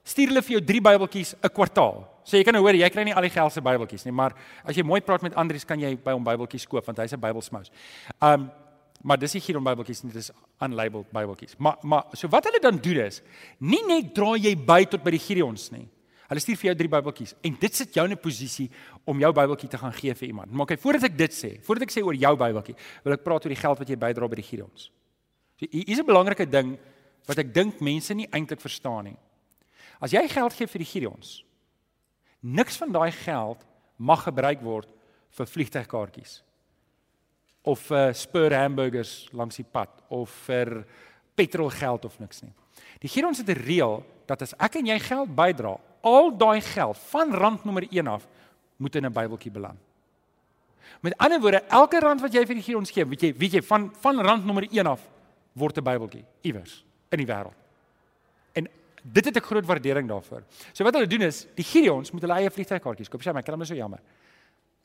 [0.08, 2.05] stuur hulle vir jou 3 Bybeltjies 'n kwartaal.
[2.24, 4.34] So jy kan nou hoor, jy kry nie al die geld se Bybeltjies nie, maar
[4.64, 7.20] as jy mooi praat met Andries, kan jy by hom Bybeltjies koop want hy's 'n
[7.20, 7.72] Bybelsmous.
[8.22, 8.51] Um
[9.03, 11.55] maar dis nie hier om Bybeltjies nie, dis unlabeled Bybeltjies.
[11.60, 13.22] Maar maar so wat hulle dan doen is,
[13.60, 15.88] nie net dra jy by tot by die Gideons nie.
[16.28, 18.70] Hulle stuur vir jou drie Bybeltjies en dit sit jou in 'n posisie
[19.05, 20.51] om jou Bybeltjie te gaan gee vir iemand.
[20.51, 23.45] Maar okay, voordat ek dit sê, voordat ek sê oor jou Bybeltjie, wil ek praat
[23.45, 24.91] oor die geld wat jy bydra by die Gideons.
[25.60, 26.78] So hier is 'n belangrike ding
[27.26, 29.18] wat ek dink mense nie eintlik verstaan nie.
[30.00, 31.48] As jy geld gee vir die Gideons,
[32.39, 33.64] Niks van daai geld
[33.98, 34.91] mag gebruik word
[35.38, 36.41] vir vliegtuigkaartjies
[37.68, 40.86] of vir spur hamburgers langs die pad of vir
[41.36, 42.54] petrolgeld of niks nie.
[43.02, 46.62] Die hier ons het 'n reël dat as ek en jy geld bydra, al daai
[46.62, 48.28] geld van rand nommer 1 af
[48.78, 49.80] moet in 'n Bybeltjie beland.
[51.02, 53.52] Met ander woorde, elke rand wat jy vir die hier ons gee, weet jy, weet
[53.52, 55.02] jy van van rand nommer 1 af
[55.54, 57.56] word 'n Bybeltjie iewers in die wêreld.
[58.54, 58.68] En
[59.14, 60.43] dit het ek groot waardering daarvoor.
[60.74, 63.24] So wat hulle doen is, die Gideons moet hulle eie vliegtuigkaartjies koop.
[63.24, 64.03] Sê my, kan hom so jammer.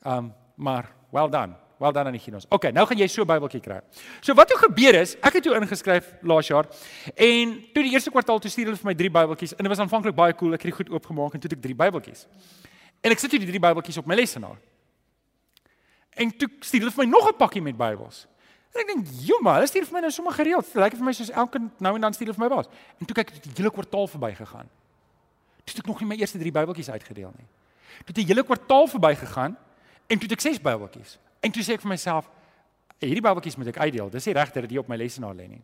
[0.05, 1.55] Um maar well done.
[1.81, 2.45] Well done aan die Gideons.
[2.53, 3.81] Okay, nou gaan jy so 'n Bybeltjie kry.
[4.21, 6.67] So wat het gebeur is, ek het jou ingeskryf laas jaar
[7.15, 9.79] en toe die eerste kwartaal toe stuur hulle vir my drie Bybeltjies en dit was
[9.79, 10.53] aanvanklik baie cool.
[10.53, 12.27] Ek het dit goed oopgemaak en toe het ek drie Bybeltjies.
[13.01, 14.57] En ek sit hier die drie Bybeltjies op my lesenaar.
[16.15, 18.27] En toe stuur hulle vir my nog 'n pakkie met Bybels.
[18.73, 20.65] En ek dink, "Jomma, hulle stuur vir my nou sommer gereeld.
[20.65, 22.67] Dit lyk vir my soos elke nou en dan stuur hulle vir my baas."
[22.99, 24.69] En toe kyk ek die hele kwartaal verbygegaan.
[25.63, 27.47] Toe het ek nog nie my eerste 3 Bybeltjies uitgedeel nie.
[28.03, 29.57] Toe het die hele kwartaal verbygegaan
[30.07, 31.17] en toe het ek 6 Bybeltjies.
[31.39, 32.29] En toe sê ek vir myself,
[32.99, 34.09] hierdie Bybeltjies moet ek uitdeel.
[34.09, 35.61] Dis nie reg dat dit op my lesenaar lê nie.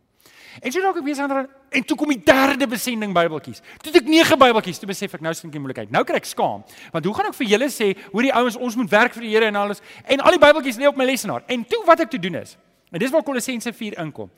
[0.60, 3.62] En so dalk ek besig aan en toe kom die derde besending Bybeltjies.
[3.84, 5.92] Toe het ek 9 Bybeltjies, toe besef ek nou sien ek die moeilikheid.
[5.94, 6.64] Nou kry ek skaam.
[6.92, 9.36] Want hoe gaan ek vir julle sê hoe die ouens ons moet werk vir die
[9.36, 11.46] Here en alles en al die Bybeltjies lê op my lesenaar.
[11.48, 12.58] En toe wat ek toe doen is,
[12.92, 14.32] en dis waar Kolossense 4 inkom.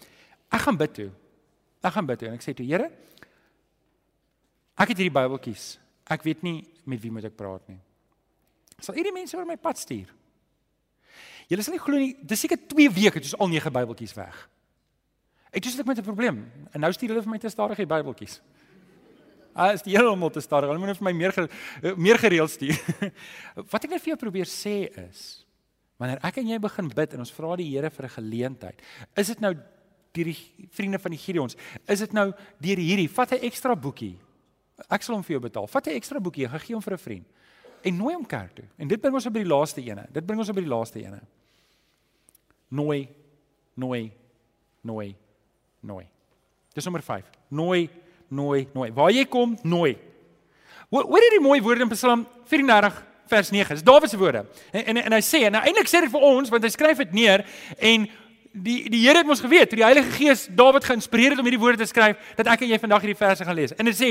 [0.52, 1.10] Ek gaan bid toe.
[1.82, 2.92] Ek gaan bid toe en ek sê toe Here,
[4.78, 5.76] ek het hierdie Bybeltjies.
[6.12, 7.80] Ek weet nie met wie moet ek praat nie.
[8.82, 10.10] Sal hierdie mense oor my pad stuur?
[11.52, 14.48] Julle sal nie glo nie, dis seker 2 weke het ons al 9 Bybeltjies weg.
[15.52, 16.46] Ek dis ek met 'n probleem.
[16.72, 18.42] En nou stuur hulle vir my te stadig die Bybeltjies.
[19.54, 20.70] Ah, is die hele almal te stadig.
[20.70, 21.34] Hulle moet vir my meer
[21.98, 22.78] meer gereeld stuur.
[23.72, 25.46] Wat ek net vir jou probeer sê is,
[26.02, 28.82] wanneer ek en jy begin bid en ons vra die Here vir 'n geleentheid,
[29.16, 29.54] is dit nou
[30.14, 31.56] deur die vriende van die Gideons,
[31.88, 34.18] is dit nou deur hierdie, vat 'n ekstra boekie.
[34.90, 35.68] Ek sal hom vir jou betaal.
[35.68, 37.26] Vat 'n ekstra boekie, gaan gee hom vir 'n vriend
[37.84, 38.66] en nooi hom kerk toe.
[38.78, 40.08] En dit bring ons op by die laaste ene.
[40.12, 41.22] Dit bring ons op by die laaste ene.
[42.70, 43.08] Nooi,
[43.76, 44.12] nooi,
[44.84, 45.16] nooi
[45.82, 46.06] nooi.
[46.74, 47.26] Dis nommer 5.
[47.50, 47.90] Nooi,
[48.28, 48.90] nooi, nooi.
[48.96, 49.96] Waar jy kom, nooi.
[50.92, 53.00] Hoor jy die mooi woorde in Psalm 34
[53.32, 53.78] vers 9?
[53.78, 54.46] Dis Dawid se woorde.
[54.72, 57.16] En, en en hy sê en eintlik sê dit vir ons want hy skryf dit
[57.18, 57.46] neer
[57.80, 58.08] en
[58.52, 61.62] die die Here het ons geweet, toe die Heilige Gees Dawid geïnspireer het om hierdie
[61.62, 63.76] woorde te skryf, dat ek en jy vandag hierdie verse gaan lees.
[63.80, 64.10] En dit sê: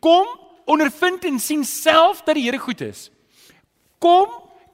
[0.00, 0.28] "Kom,
[0.70, 3.10] ondervind en sien self dat die Here goed is.
[3.98, 4.30] Kom,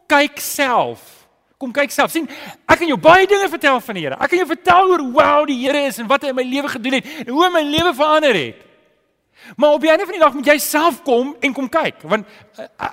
[0.06, 1.18] kyk self
[1.58, 2.12] Kom kyk self.
[2.14, 2.28] sien,
[2.70, 4.14] ek kan jou baie dinge vertel van die Here.
[4.22, 6.44] Ek kan jou vertel oor hoe wow die Here is en wat hy in my
[6.46, 8.60] lewe gedoen het en hoe hy my lewe verander het.
[9.58, 12.92] Maar op einde van die dag moet jy self kom en kom kyk, want uh,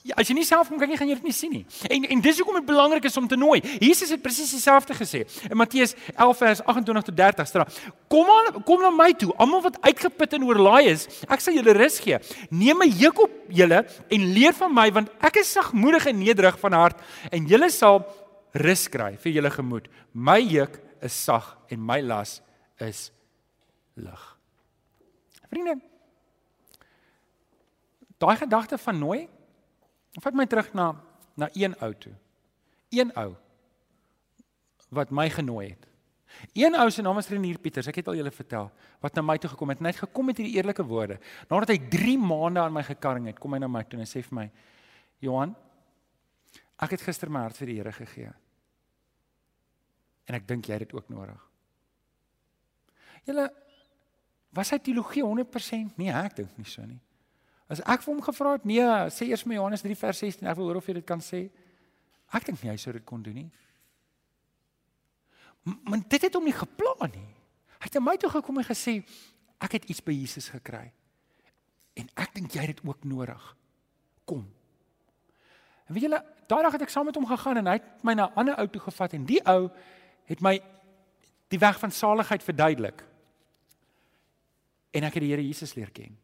[0.00, 1.64] Ja, as jy nie self kom kyk nie, gaan jy dit nie sien nie.
[1.92, 3.58] En en dis hoekom dit belangrik is om te nooi.
[3.82, 5.26] Jesus het presies dieselfde gesê.
[5.50, 7.72] In Matteus 11 vers 28 tot 30 staan:
[8.08, 11.74] "Kom aan, kom na my toe, almal wat uitgeput en oorlaai is, ek sal julle
[11.76, 12.16] rus gee.
[12.48, 16.56] Neem my juk op julle en leer van my, want ek is sagmoedig en nederig
[16.58, 16.96] van hart,
[17.30, 18.00] en julle sal
[18.52, 19.88] rus kry vir julle gemoed.
[20.14, 22.40] My juk is sag en my las
[22.80, 23.10] is
[23.96, 24.24] lig."
[25.50, 25.76] Vriende,
[28.16, 29.28] daai gedagte van nooi
[30.20, 30.92] Vat my terug na
[31.40, 32.12] na een ou toe.
[32.90, 33.34] Een ou
[34.90, 35.86] wat my genooi het.
[36.52, 38.70] Een ou se naam is Renier Pieters, ek het al julle vertel,
[39.02, 41.18] wat na my toe gekom het en hy het gekom met hierdie eerlike woorde.
[41.50, 44.10] Nadat hy 3 maande aan my gekarring het, kom hy na my toe en hy
[44.10, 44.46] sê vir my:
[45.24, 45.54] "Johan,
[46.80, 48.32] ek het gister my hart vir die Here gegee.
[50.26, 51.46] En ek dink jy het dit ook nodig."
[53.26, 53.50] Julle
[54.52, 55.98] was hy teologie 100%?
[55.98, 57.00] Nee, ek dink nie so nie.
[57.70, 60.58] As ek vir hom gevra het, nee, sê eers my Johannes 3 vers 16, ek
[60.58, 61.44] wil hoor of jy dit kan sê.
[62.34, 63.50] Ek dink nie hy sou dit kon doen nie.
[65.62, 67.28] Maar dit het hom nie geplan nie.
[67.78, 68.98] Hy het na my toe gekom en gesê,
[69.62, 70.88] ek het iets by Jesus gekry.
[72.00, 73.44] En ek dink jy het dit ook nodig.
[74.28, 74.42] Kom.
[75.86, 78.14] En weet julle, daai dag het ek saam met hom gegaan en hy het my
[78.14, 79.70] na 'n ander ou toe gevat en die ou
[80.26, 80.58] het my
[81.48, 83.04] die weg van saligheid verduidelik.
[84.90, 86.16] En ek het die Here Jesus leer ken.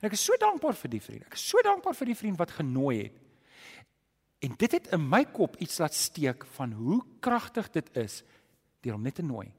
[0.00, 1.26] En ek is so dankbaar vir die vriend.
[1.28, 3.18] Ek is so dankbaar vir die vriend wat genooi het.
[4.40, 8.22] En dit het in my kop iets laat steek van hoe kragtig dit is
[8.80, 9.50] deur hom net te nooi.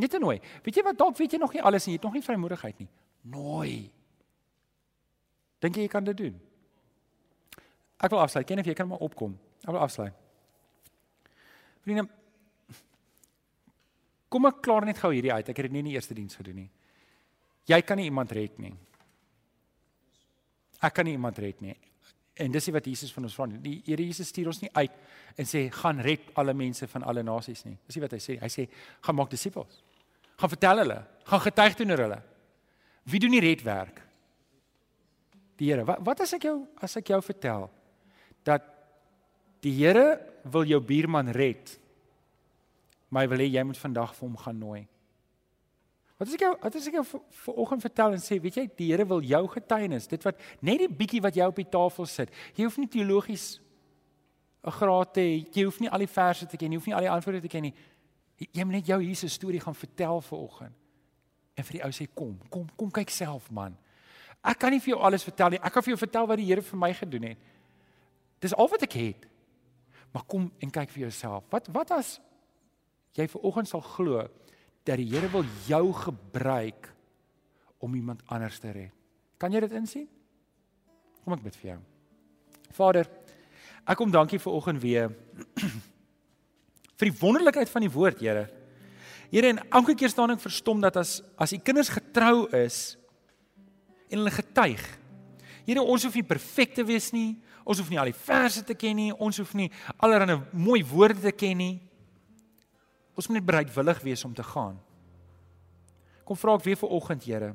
[0.00, 0.38] Net te nooi.
[0.64, 2.80] Weet jy wat dalk weet jy nog nie alles en jy het nog nie vrymoedigheid
[2.80, 2.88] nie.
[3.34, 3.74] Nooi.
[5.60, 6.40] Dink jy jy kan dit doen?
[8.00, 8.48] Ek wil afsluit.
[8.48, 9.36] Ken of jy kan maar opkom.
[9.62, 10.16] Ek wil afsluit.
[11.84, 12.08] Vriende
[14.34, 15.46] Kom ek klaar net gou hierdie uit.
[15.46, 16.70] Ek het dit nie in die eerste diens gedoen nie.
[17.70, 18.72] Jy kan nie iemand red nie.
[20.84, 21.74] Ek kan nie iemand red nie.
[22.34, 23.46] En dis wat Jesus van ons vra.
[23.62, 24.94] Die Here Jesus stuur ons nie uit
[25.38, 27.76] en sê gaan red alle mense van alle nasies nie.
[27.86, 28.38] Dis wat hy sê.
[28.42, 28.66] Hy sê
[29.06, 29.80] gaan maak disippels.
[30.40, 30.98] Gaan vertel hulle,
[31.30, 32.18] gaan getuig teenoor hulle.
[33.06, 34.00] Wie doen die redwerk?
[35.60, 35.84] Die Here.
[35.86, 37.68] Wat, wat as ek jou as ek jou vertel
[38.44, 38.66] dat
[39.62, 40.18] die Here
[40.50, 41.76] wil jou buurman red?
[43.08, 44.82] Maar hy wil hê jy moet vandag vir hom gaan nooi.
[46.18, 47.04] Wat as ek jou wat as ek jou
[47.44, 50.88] vanoggend vertel en sê, weet jy, die Here wil jou getuienis, dit wat net die
[50.88, 52.30] bietjie wat jy op die tafel sit.
[52.54, 53.60] Jy hoef nie teologies
[54.64, 56.94] 'n graad te hê, jy hoef nie al die verse te ken, jy hoef nie
[56.94, 57.74] al die antwoorde te ken nie.
[58.38, 60.72] Jy moet net jou Jesus storie gaan vertel vanoggend.
[61.54, 63.76] En vir die ou sê kom, kom, kom kyk self man.
[64.42, 65.60] Ek kan nie vir jou alles vertel nie.
[65.62, 67.38] Ek kan vir jou vertel wat die Here vir my gedoen het.
[68.40, 69.26] Dis al wat ek het.
[70.12, 71.44] Maar kom en kyk vir jouself.
[71.50, 72.20] Wat wat as
[73.14, 74.28] jy vanoggend sal glo
[74.84, 76.90] dat die Here wil jou gebruik
[77.80, 78.92] om iemand anders te red.
[79.40, 80.08] Kan jy dit insien?
[81.24, 81.78] Kom ek bid vir jou.
[82.76, 83.08] Vader,
[83.84, 85.10] ek kom dankie vir oggend weer
[86.98, 88.46] vir die wonderlikheid van die woord, Here.
[89.32, 92.94] Here, en elke keer staan ek verstom dat as as u kinders getrou is
[94.12, 94.84] en hulle getuig.
[95.64, 97.34] Here, ons hoef nie perfek te wees nie.
[97.64, 99.10] Ons hoef nie al die verse te ken nie.
[99.16, 101.74] Ons hoef nie allerlei mooi woorde te ken nie.
[103.14, 104.78] Ons moet net bereidwillig wees om te gaan.
[106.24, 107.52] Kom vra ek weer vir oggend, Here.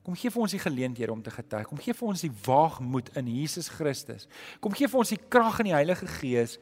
[0.00, 1.68] Kom gee vir ons die geleenthede om te getuig.
[1.68, 4.26] Kom gee vir ons die waagmoed in Jesus Christus.
[4.64, 6.56] Kom gee vir ons die krag in die Heilige Gees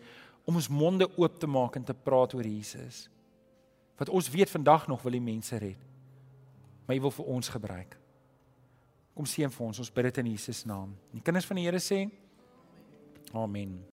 [0.48, 3.06] om ons monde oop te maak en te praat oor Jesus.
[3.98, 5.78] Wat ons weet vandag nog wil die mense red.
[6.86, 7.98] Maar jy wil vir ons gebruik.
[9.14, 9.82] Kom seën vir ons.
[9.82, 10.96] Ons bid dit in Jesus naam.
[11.14, 12.08] Die kinders van die Here sê
[13.36, 13.78] Amen.